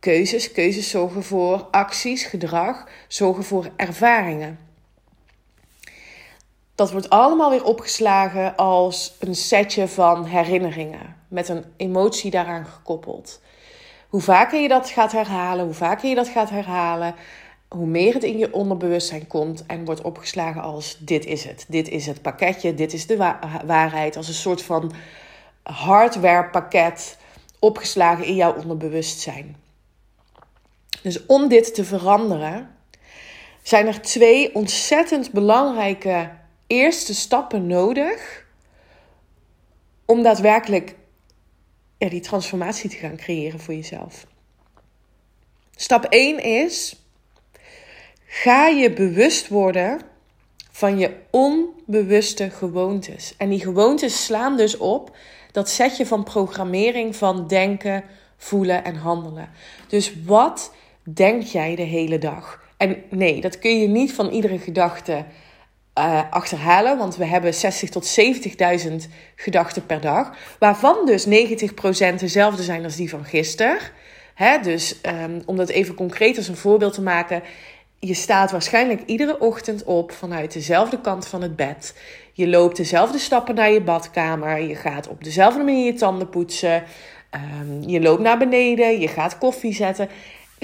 keuzes. 0.03 0.53
Keuzes 0.53 0.91
zorgen 0.91 1.23
voor 1.23 1.69
acties, 1.71 2.25
gedrag, 2.25 2.85
zorgen 3.09 3.45
voor 3.45 3.71
ervaringen. 3.77 4.59
Dat 6.75 6.93
wordt 6.93 7.11
allemaal 7.11 7.51
weer 7.51 7.65
opgeslagen 7.65 8.57
als 8.57 9.17
een 9.21 9.35
setje 9.35 9.89
van 9.89 10.25
herinneringen 10.25 11.17
met 11.29 11.49
een 11.49 11.65
emotie 11.77 12.31
daaraan 12.31 12.67
gekoppeld. 12.67 13.41
Hoe 14.09 14.21
vaker 14.21 14.61
je 14.61 14.69
dat 14.69 14.89
gaat 14.89 15.13
herhalen, 15.13 15.65
hoe 15.65 15.75
vaker 15.75 16.09
je 16.09 16.15
dat 16.15 16.29
gaat 16.29 16.51
herhalen, 16.51 17.15
hoe 17.69 17.87
meer 17.87 18.15
het 18.15 18.25
in 18.25 18.39
je 18.39 18.53
onderbewustzijn 18.53 19.27
komt 19.27 19.67
en 19.67 19.85
wordt 19.85 20.03
opgeslagen 20.03 20.63
als 20.63 20.97
dit 20.99 21.25
is 21.25 21.45
het. 21.45 21.65
Dit 21.69 21.89
is 21.89 22.07
het 22.07 22.23
pakketje, 22.23 22.75
dit 22.75 22.93
is 22.93 23.07
de 23.07 23.17
waarheid. 23.67 24.17
Als 24.17 24.29
een 24.29 24.35
soort 24.35 24.63
van 24.63 24.93
hardware 25.63 26.51
pakket 26.51 27.19
opgeslagen 27.59 28.25
in 28.25 28.35
jouw 28.35 28.55
onderbewustzijn. 28.55 29.62
Dus 31.03 31.27
om 31.27 31.49
dit 31.49 31.75
te 31.75 31.85
veranderen, 31.85 32.77
zijn 33.63 33.87
er 33.87 34.01
twee 34.01 34.55
ontzettend 34.55 35.31
belangrijke 35.31 36.31
eerste 36.67 37.15
stappen 37.15 37.67
nodig 37.67 38.47
om 40.05 40.23
daadwerkelijk 40.23 40.95
ja, 41.99 42.09
die 42.09 42.21
transformatie 42.21 42.91
te 42.91 42.97
gaan 42.97 43.17
creëren 43.17 43.61
voor 43.61 43.75
jezelf. 43.75 44.27
Stap 45.77 46.05
1 46.05 46.43
is: 46.43 46.97
ga 48.27 48.67
je 48.67 48.93
bewust 48.93 49.49
worden 49.49 50.01
van 50.71 50.99
je 50.99 51.17
onbewuste 51.31 52.51
gewoontes. 52.51 53.35
En 53.37 53.49
die 53.49 53.61
gewoontes 53.61 54.25
slaan 54.25 54.57
dus 54.57 54.77
op 54.77 55.17
dat 55.53 55.69
setje 55.69 56.07
van 56.07 56.25
programmering 56.25 57.17
van 57.17 57.47
denken, 57.47 58.05
voelen 58.37 58.85
en 58.85 58.95
handelen. 58.95 59.51
Dus 59.89 60.13
wat 60.25 60.73
denk 61.03 61.43
jij 61.43 61.75
de 61.75 61.83
hele 61.83 62.19
dag? 62.19 62.61
En 62.77 62.97
nee, 63.11 63.41
dat 63.41 63.59
kun 63.59 63.81
je 63.81 63.89
niet 63.89 64.13
van 64.13 64.29
iedere 64.29 64.59
gedachte 64.59 65.25
uh, 65.99 66.21
achterhalen, 66.31 66.99
want 66.99 67.17
we 67.17 67.25
hebben 67.25 67.55
60 67.55 67.91
tot 67.91 68.21
70.000 68.87 68.93
gedachten 69.37 69.87
per 69.87 70.01
dag, 70.01 70.33
waarvan 70.59 71.07
dus 71.07 71.27
90% 71.27 71.29
dezelfde 72.19 72.63
zijn 72.63 72.85
als 72.85 72.97
die 72.97 73.11
van 73.11 73.25
gisteren. 73.25 73.79
Hè, 74.35 74.59
dus 74.59 75.01
um, 75.07 75.43
om 75.47 75.57
dat 75.57 75.69
even 75.69 75.95
concreet 75.95 76.37
als 76.37 76.49
een 76.49 76.57
voorbeeld 76.57 76.95
te 76.95 77.03
maken, 77.03 77.43
je 77.99 78.15
staat 78.15 78.51
waarschijnlijk 78.51 79.03
iedere 79.07 79.41
ochtend 79.41 79.85
op 79.85 80.13
vanuit 80.13 80.53
dezelfde 80.53 81.01
kant 81.01 81.27
van 81.27 81.43
het 81.43 81.57
bed. 81.57 81.95
Je 82.33 82.49
loopt 82.49 82.77
dezelfde 82.77 83.19
stappen 83.19 83.55
naar 83.55 83.71
je 83.71 83.83
badkamer. 83.83 84.61
Je 84.61 84.75
gaat 84.75 85.09
op 85.09 85.25
dezelfde 85.25 85.63
manier 85.63 85.85
je 85.85 85.93
tanden 85.93 86.29
poetsen. 86.29 86.85
Um, 87.61 87.89
je 87.89 88.01
loopt 88.01 88.23
naar 88.23 88.39
beneden. 88.39 89.01
Je 89.01 89.09
gaat 89.09 89.39
koffie 89.39 89.75
zetten. 89.75 90.09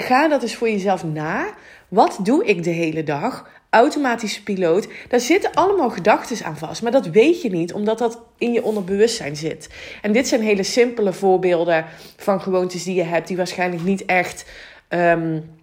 Ga 0.01 0.27
dat 0.27 0.41
eens 0.41 0.55
voor 0.55 0.69
jezelf 0.69 1.03
na. 1.03 1.53
Wat 1.87 2.19
doe 2.23 2.45
ik 2.45 2.63
de 2.63 2.69
hele 2.69 3.03
dag? 3.03 3.49
Automatische 3.69 4.43
piloot. 4.43 4.87
Daar 5.07 5.19
zitten 5.19 5.53
allemaal 5.53 5.89
gedachten 5.89 6.45
aan 6.45 6.57
vast. 6.57 6.81
Maar 6.81 6.91
dat 6.91 7.07
weet 7.07 7.41
je 7.41 7.49
niet, 7.49 7.73
omdat 7.73 7.97
dat 7.97 8.21
in 8.37 8.53
je 8.53 8.63
onderbewustzijn 8.63 9.35
zit. 9.35 9.69
En 10.01 10.11
dit 10.11 10.27
zijn 10.27 10.41
hele 10.41 10.63
simpele 10.63 11.13
voorbeelden 11.13 11.85
van 12.17 12.41
gewoontes 12.41 12.83
die 12.83 12.95
je 12.95 13.03
hebt, 13.03 13.27
die 13.27 13.37
waarschijnlijk 13.37 13.83
niet 13.83 14.05
echt. 14.05 14.45
Um, 14.89 15.57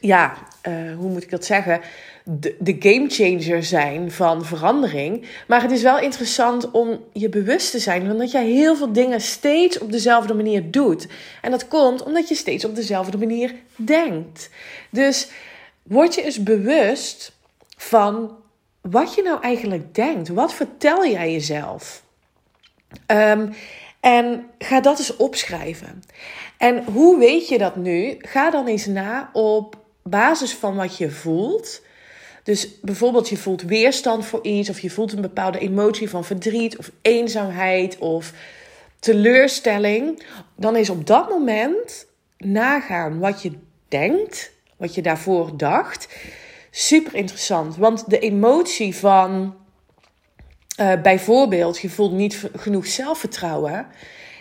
ja, 0.00 0.34
uh, 0.68 0.96
hoe 0.96 1.10
moet 1.10 1.22
ik 1.22 1.30
dat 1.30 1.44
zeggen? 1.44 1.80
De, 2.30 2.56
de 2.58 2.76
gamechanger 2.78 3.64
zijn 3.64 4.10
van 4.12 4.44
verandering. 4.44 5.26
Maar 5.46 5.62
het 5.62 5.70
is 5.70 5.82
wel 5.82 5.98
interessant 5.98 6.70
om 6.70 7.04
je 7.12 7.28
bewust 7.28 7.70
te 7.70 7.78
zijn 7.78 8.06
van 8.06 8.18
dat 8.18 8.30
jij 8.30 8.46
heel 8.46 8.76
veel 8.76 8.92
dingen 8.92 9.20
steeds 9.20 9.78
op 9.78 9.92
dezelfde 9.92 10.34
manier 10.34 10.70
doet. 10.70 11.06
En 11.42 11.50
dat 11.50 11.68
komt 11.68 12.02
omdat 12.02 12.28
je 12.28 12.34
steeds 12.34 12.64
op 12.64 12.74
dezelfde 12.74 13.18
manier 13.18 13.54
denkt. 13.76 14.50
Dus 14.90 15.28
word 15.82 16.14
je 16.14 16.22
eens 16.22 16.42
bewust 16.42 17.36
van 17.76 18.36
wat 18.80 19.14
je 19.14 19.22
nou 19.22 19.42
eigenlijk 19.42 19.94
denkt. 19.94 20.28
Wat 20.28 20.54
vertel 20.54 21.06
jij 21.06 21.32
jezelf? 21.32 22.02
Um, 23.06 23.52
en 24.00 24.46
ga 24.58 24.80
dat 24.80 24.98
eens 24.98 25.16
opschrijven. 25.16 26.02
En 26.58 26.84
hoe 26.84 27.18
weet 27.18 27.48
je 27.48 27.58
dat 27.58 27.76
nu? 27.76 28.16
Ga 28.18 28.50
dan 28.50 28.66
eens 28.66 28.86
na 28.86 29.30
op 29.32 29.76
basis 30.02 30.54
van 30.54 30.76
wat 30.76 30.96
je 30.96 31.10
voelt. 31.10 31.86
Dus 32.48 32.68
bijvoorbeeld 32.82 33.28
je 33.28 33.36
voelt 33.36 33.62
weerstand 33.62 34.26
voor 34.26 34.44
iets 34.44 34.68
of 34.68 34.80
je 34.80 34.90
voelt 34.90 35.12
een 35.12 35.20
bepaalde 35.20 35.58
emotie 35.58 36.10
van 36.10 36.24
verdriet 36.24 36.76
of 36.76 36.90
eenzaamheid 37.02 37.98
of 37.98 38.32
teleurstelling. 38.98 40.22
Dan 40.56 40.76
is 40.76 40.90
op 40.90 41.06
dat 41.06 41.28
moment 41.28 42.06
nagaan 42.38 43.18
wat 43.18 43.42
je 43.42 43.52
denkt, 43.88 44.52
wat 44.76 44.94
je 44.94 45.02
daarvoor 45.02 45.56
dacht. 45.56 46.08
Super 46.70 47.14
interessant, 47.14 47.76
want 47.76 48.10
de 48.10 48.18
emotie 48.18 48.96
van 48.96 49.56
uh, 50.80 51.00
bijvoorbeeld 51.02 51.78
je 51.78 51.90
voelt 51.90 52.12
niet 52.12 52.44
genoeg 52.56 52.86
zelfvertrouwen. 52.86 53.86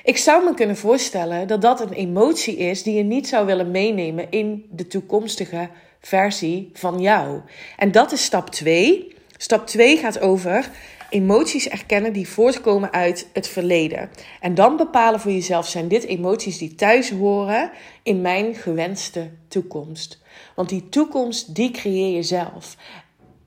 Ik 0.07 0.17
zou 0.17 0.43
me 0.43 0.53
kunnen 0.53 0.77
voorstellen 0.77 1.47
dat 1.47 1.61
dat 1.61 1.81
een 1.81 1.93
emotie 1.93 2.57
is 2.57 2.83
die 2.83 2.95
je 2.95 3.03
niet 3.03 3.27
zou 3.27 3.45
willen 3.45 3.71
meenemen 3.71 4.31
in 4.31 4.65
de 4.71 4.87
toekomstige 4.87 5.69
versie 6.01 6.69
van 6.73 6.99
jou. 7.01 7.41
En 7.77 7.91
dat 7.91 8.11
is 8.11 8.23
stap 8.23 8.49
2. 8.49 9.15
Stap 9.37 9.67
2 9.67 9.97
gaat 9.97 10.19
over 10.19 10.69
emoties 11.09 11.67
erkennen 11.67 12.13
die 12.13 12.27
voortkomen 12.27 12.93
uit 12.93 13.27
het 13.33 13.47
verleden. 13.47 14.09
En 14.39 14.55
dan 14.55 14.77
bepalen 14.77 15.19
voor 15.19 15.31
jezelf: 15.31 15.67
zijn 15.67 15.87
dit 15.87 16.03
emoties 16.03 16.57
die 16.57 16.75
thuis 16.75 17.09
horen 17.09 17.71
in 18.03 18.21
mijn 18.21 18.55
gewenste 18.55 19.29
toekomst? 19.47 20.21
Want 20.55 20.69
die 20.69 20.89
toekomst, 20.89 21.55
die 21.55 21.71
creëer 21.71 22.15
je 22.15 22.23
zelf. 22.23 22.75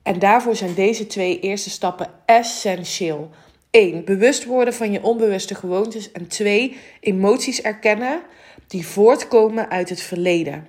En 0.03 0.19
daarvoor 0.19 0.55
zijn 0.55 0.73
deze 0.73 1.07
twee 1.07 1.39
eerste 1.39 1.69
stappen 1.69 2.09
essentieel. 2.25 3.29
1. 3.71 4.05
Bewust 4.05 4.45
worden 4.45 4.73
van 4.73 4.91
je 4.91 5.03
onbewuste 5.03 5.55
gewoontes. 5.55 6.11
En 6.11 6.27
2. 6.27 6.77
Emoties 6.99 7.61
erkennen 7.61 8.21
die 8.67 8.87
voortkomen 8.87 9.69
uit 9.69 9.89
het 9.89 10.01
verleden. 10.01 10.67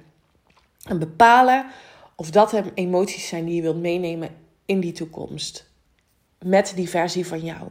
En 0.88 0.98
bepalen 0.98 1.66
of 2.16 2.30
dat 2.30 2.52
er 2.52 2.64
emoties 2.74 3.28
zijn 3.28 3.44
die 3.44 3.54
je 3.54 3.62
wilt 3.62 3.80
meenemen 3.80 4.30
in 4.66 4.80
die 4.80 4.92
toekomst. 4.92 5.70
Met 6.38 6.72
die 6.76 6.88
versie 6.88 7.26
van 7.26 7.40
jou. 7.40 7.68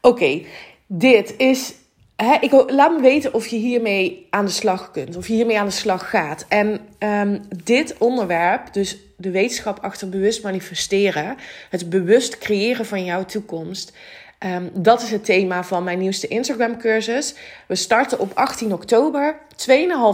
Oké, 0.00 0.42
dit 0.86 1.34
is. 1.36 1.74
Ik, 2.16 2.70
laat 2.70 2.96
me 2.96 3.00
weten 3.00 3.34
of 3.34 3.46
je 3.46 3.56
hiermee 3.56 4.26
aan 4.30 4.44
de 4.44 4.50
slag 4.50 4.90
kunt. 4.90 5.16
Of 5.16 5.28
je 5.28 5.34
hiermee 5.34 5.58
aan 5.58 5.66
de 5.66 5.72
slag 5.72 6.10
gaat. 6.10 6.44
En 6.48 6.80
um, 6.98 7.40
dit 7.64 7.98
onderwerp, 7.98 8.72
dus 8.72 8.98
de 9.16 9.30
wetenschap 9.30 9.78
achter 9.80 10.08
bewust 10.08 10.42
manifesteren, 10.42 11.36
het 11.70 11.90
bewust 11.90 12.38
creëren 12.38 12.86
van 12.86 13.04
jouw 13.04 13.24
toekomst. 13.24 13.92
Um, 14.38 14.70
dat 14.72 15.02
is 15.02 15.10
het 15.10 15.24
thema 15.24 15.64
van 15.64 15.84
mijn 15.84 15.98
nieuwste 15.98 16.28
Instagram 16.28 16.78
cursus. 16.78 17.34
We 17.66 17.74
starten 17.74 18.18
op 18.18 18.30
18 18.34 18.72
oktober, 18.72 19.38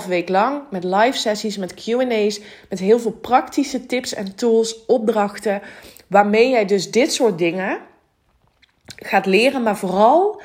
2,5 0.03 0.09
week 0.09 0.29
lang 0.29 0.63
met 0.71 0.85
live 0.85 1.19
sessies, 1.19 1.57
met 1.57 1.75
QA's, 1.75 2.41
met 2.69 2.79
heel 2.79 2.99
veel 2.99 3.13
praktische 3.13 3.87
tips 3.87 4.15
en 4.15 4.35
tools, 4.35 4.87
opdrachten, 4.87 5.63
waarmee 6.07 6.51
jij 6.51 6.65
dus 6.65 6.91
dit 6.91 7.13
soort 7.13 7.39
dingen 7.39 7.79
gaat 8.97 9.27
leren, 9.27 9.63
maar 9.63 9.77
vooral 9.77 10.43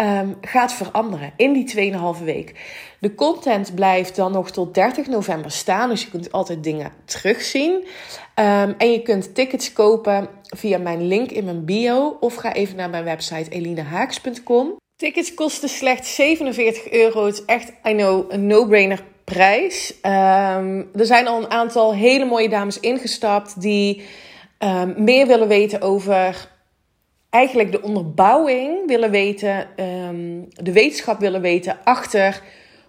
um, 0.00 0.36
gaat 0.40 0.72
veranderen 0.72 1.32
in 1.36 1.52
die 1.52 1.92
2,5 2.18 2.24
week. 2.24 2.54
De 3.00 3.14
content 3.14 3.74
blijft 3.74 4.16
dan 4.16 4.32
nog 4.32 4.50
tot 4.50 4.74
30 4.74 5.06
november 5.06 5.50
staan, 5.50 5.88
dus 5.88 6.02
je 6.02 6.10
kunt 6.10 6.32
altijd 6.32 6.64
dingen 6.64 6.92
terugzien. 7.04 7.72
Um, 7.72 8.74
en 8.78 8.92
je 8.92 9.02
kunt 9.02 9.34
tickets 9.34 9.72
kopen 9.72 10.28
via 10.42 10.78
mijn 10.78 11.06
link 11.06 11.30
in 11.30 11.44
mijn 11.44 11.64
bio 11.64 12.16
of 12.20 12.34
ga 12.34 12.52
even 12.52 12.76
naar 12.76 12.90
mijn 12.90 13.04
website 13.04 13.50
elinehaaks.com. 13.50 14.76
Tickets 14.96 15.34
kosten 15.34 15.68
slechts 15.68 16.14
47 16.14 16.90
euro. 16.92 17.26
Het 17.26 17.34
is 17.34 17.44
echt, 17.44 17.72
I 17.88 17.92
know, 17.92 18.32
een 18.32 18.46
no-brainer 18.46 19.04
prijs. 19.24 19.94
Um, 20.02 20.88
er 20.94 21.06
zijn 21.06 21.26
al 21.26 21.42
een 21.42 21.50
aantal 21.50 21.94
hele 21.94 22.24
mooie 22.24 22.48
dames 22.48 22.80
ingestapt 22.80 23.60
die 23.60 24.02
meer 24.96 25.26
willen 25.26 25.48
weten 25.48 25.80
over 25.80 26.48
eigenlijk 27.30 27.72
de 27.72 27.82
onderbouwing 27.82 28.86
willen 28.86 29.10
weten, 29.10 29.68
um, 29.76 30.48
de 30.48 30.72
wetenschap 30.72 31.20
willen 31.20 31.40
weten 31.40 31.78
achter 31.84 32.42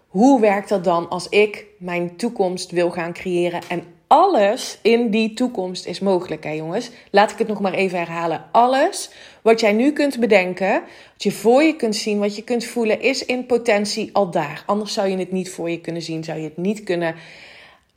hoe 0.07 0.41
werkt 0.41 0.69
dat 0.69 0.83
dan 0.83 1.09
als 1.09 1.29
ik 1.29 1.65
mijn 1.77 2.15
toekomst 2.15 2.71
wil 2.71 2.91
gaan 2.91 3.13
creëren. 3.13 3.61
En 3.69 3.83
alles 4.07 4.77
in 4.81 5.09
die 5.09 5.33
toekomst 5.33 5.85
is 5.85 5.99
mogelijk, 5.99 6.43
hè 6.43 6.51
jongens. 6.51 6.89
Laat 7.11 7.31
ik 7.31 7.37
het 7.37 7.47
nog 7.47 7.59
maar 7.61 7.73
even 7.73 7.97
herhalen. 7.97 8.45
Alles 8.51 9.11
wat 9.41 9.59
jij 9.59 9.73
nu 9.73 9.91
kunt 9.91 10.19
bedenken, 10.19 10.71
wat 11.13 11.23
je 11.23 11.31
voor 11.31 11.63
je 11.63 11.75
kunt 11.75 11.95
zien, 11.95 12.19
wat 12.19 12.35
je 12.35 12.43
kunt 12.43 12.65
voelen, 12.65 13.01
is 13.01 13.25
in 13.25 13.45
potentie 13.45 14.09
al 14.13 14.31
daar. 14.31 14.63
Anders 14.65 14.93
zou 14.93 15.07
je 15.07 15.17
het 15.17 15.31
niet 15.31 15.49
voor 15.51 15.69
je 15.69 15.81
kunnen 15.81 16.01
zien, 16.01 16.23
zou 16.23 16.37
je 16.37 16.43
het 16.43 16.57
niet 16.57 16.83
kunnen 16.83 17.15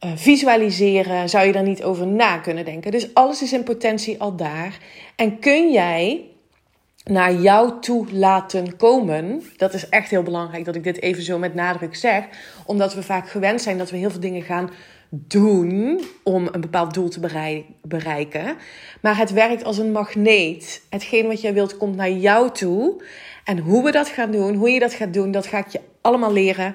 uh, 0.04 0.10
visualiseren, 0.14 1.28
zou 1.28 1.46
je 1.46 1.52
er 1.52 1.62
niet 1.62 1.82
over 1.82 2.06
na 2.06 2.38
kunnen 2.38 2.64
denken. 2.64 2.90
Dus 2.90 3.14
alles 3.14 3.42
is 3.42 3.52
in 3.52 3.62
potentie 3.62 4.20
al 4.20 4.36
daar. 4.36 4.78
En 5.16 5.38
kun 5.38 5.72
jij 5.72 6.24
naar 7.04 7.34
jou 7.34 7.80
toe 7.80 8.12
laten 8.12 8.76
komen. 8.76 9.42
Dat 9.56 9.74
is 9.74 9.88
echt 9.88 10.10
heel 10.10 10.22
belangrijk 10.22 10.64
dat 10.64 10.74
ik 10.74 10.84
dit 10.84 11.02
even 11.02 11.22
zo 11.22 11.38
met 11.38 11.54
nadruk 11.54 11.94
zeg. 11.94 12.24
Omdat 12.66 12.94
we 12.94 13.02
vaak 13.02 13.28
gewend 13.28 13.62
zijn 13.62 13.78
dat 13.78 13.90
we 13.90 13.96
heel 13.96 14.10
veel 14.10 14.20
dingen 14.20 14.42
gaan 14.42 14.70
doen 15.10 16.04
om 16.22 16.48
een 16.52 16.60
bepaald 16.60 16.94
doel 16.94 17.08
te 17.08 17.20
bereiken. 17.82 18.56
Maar 19.00 19.18
het 19.18 19.32
werkt 19.32 19.64
als 19.64 19.78
een 19.78 19.92
magneet. 19.92 20.82
Hetgeen 20.90 21.26
wat 21.26 21.40
jij 21.40 21.54
wilt 21.54 21.76
komt 21.76 21.96
naar 21.96 22.10
jou 22.10 22.50
toe. 22.50 23.02
En 23.44 23.58
hoe 23.58 23.84
we 23.84 23.90
dat 23.90 24.08
gaan 24.08 24.30
doen, 24.30 24.54
hoe 24.54 24.70
je 24.70 24.80
dat 24.80 24.94
gaat 24.94 25.14
doen, 25.14 25.30
dat 25.30 25.46
ga 25.46 25.58
ik 25.58 25.68
je 25.68 25.80
allemaal 26.00 26.32
leren 26.32 26.74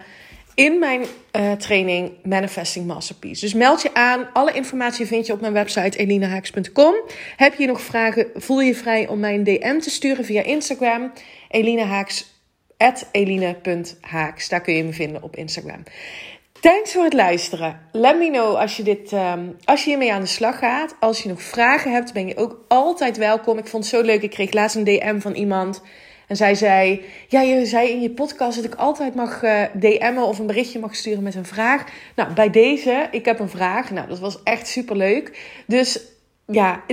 in 0.60 0.80
mijn 0.80 1.02
uh, 1.02 1.52
training 1.52 2.12
Manifesting 2.24 2.86
Masterpiece. 2.86 3.42
Dus 3.42 3.54
meld 3.54 3.82
je 3.82 3.94
aan. 3.94 4.30
Alle 4.34 4.52
informatie 4.52 5.06
vind 5.06 5.26
je 5.26 5.34
op 5.34 5.42
mijn 5.42 5.54
website 5.54 5.98
elinahaaks.com. 5.98 6.96
Heb 7.36 7.54
je 7.54 7.68
nog 7.68 7.82
vragen, 7.82 8.28
voel 8.36 8.62
je 8.62 8.76
vrij 8.76 9.08
om 9.08 9.20
mij 9.20 9.36
een 9.36 9.44
DM 9.44 9.80
te 9.80 9.90
sturen 9.90 10.26
via 10.26 10.44
Instagram. 10.44 11.12
Elinahaaks. 11.50 12.28
Daar 14.50 14.62
kun 14.62 14.74
je 14.74 14.84
me 14.84 14.94
vinden 14.94 15.24
op 15.24 15.36
Instagram. 15.36 15.84
Thanks 16.60 16.94
voor 16.94 17.04
het 17.04 17.14
luisteren. 17.14 17.80
Let 17.92 18.18
me 18.18 18.30
know 18.30 18.56
als 18.56 18.78
je, 18.78 18.84
dit, 18.84 19.12
um, 19.12 19.56
als 19.66 19.84
je 19.84 19.90
hiermee 19.90 20.14
aan 20.14 20.22
de 20.22 20.28
slag 20.28 20.58
gaat. 20.58 20.96
Als 21.00 21.24
je 21.24 21.30
nog 21.30 21.42
vragen 21.42 21.92
hebt, 21.92 22.14
ben 22.14 22.28
je 22.28 22.38
ook 22.38 22.66
altijd 22.68 23.18
welkom. 23.18 23.58
Ik 23.58 23.68
vond 23.68 23.84
het 23.84 23.94
zo 23.94 24.02
leuk. 24.02 24.22
Ik 24.22 24.30
kreeg 24.30 24.54
laatst 24.54 24.76
een 24.76 24.84
DM 24.84 25.20
van 25.20 25.34
iemand. 25.34 25.82
En 26.30 26.36
zij 26.36 26.56
zei: 26.56 27.04
Ja, 27.28 27.42
je 27.42 27.66
zei 27.66 27.90
in 27.90 28.02
je 28.02 28.10
podcast 28.10 28.56
dat 28.56 28.66
ik 28.66 28.76
altijd 28.76 29.16
mag 29.16 29.44
uh, 29.44 29.64
DM'en 29.74 30.24
of 30.24 30.40
een 30.40 30.48
berichtje 30.48 30.80
mag 30.80 30.96
sturen 30.96 31.24
met 31.24 31.36
een 31.36 31.46
vraag. 31.46 31.84
Nou, 32.16 32.34
bij 32.34 32.50
deze, 32.50 33.08
ik 33.12 33.26
heb 33.26 33.40
een 33.40 33.50
vraag. 33.50 33.92
Nou, 33.92 34.08
dat 34.08 34.20
was 34.20 34.44
echt 34.44 34.68
super 34.68 34.96
leuk. 34.96 35.62
Dus 35.68 36.02
ja, 36.46 36.84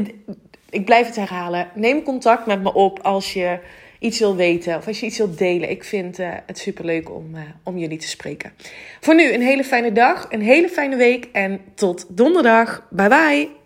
ik 0.71 0.85
blijf 0.85 1.07
het 1.07 1.17
herhalen. 1.17 1.69
Neem 1.75 2.03
contact 2.03 2.47
met 2.47 2.63
me 2.63 2.75
op 2.75 2.99
als 2.99 3.33
je 3.33 3.59
iets 3.99 4.19
wil 4.19 4.37
weten 4.37 4.77
of 4.77 4.87
als 4.87 5.01
je 5.01 5.07
iets 5.07 5.19
wilt 5.19 5.39
delen. 5.39 5.71
Ik 5.71 5.85
vind 5.85 6.19
uh, 6.19 6.29
het 6.47 6.59
super 6.59 6.85
leuk 6.85 7.11
om, 7.11 7.35
uh, 7.35 7.41
om 7.63 7.79
jullie 7.79 7.99
te 7.99 8.09
spreken. 8.09 8.53
Voor 9.01 9.15
nu 9.15 9.33
een 9.33 9.43
hele 9.43 9.65
fijne 9.65 9.93
dag, 9.93 10.27
een 10.31 10.43
hele 10.43 10.69
fijne 10.69 10.97
week 10.97 11.29
en 11.33 11.61
tot 11.75 12.07
donderdag. 12.09 12.87
Bye 12.91 13.09
bye. 13.09 13.66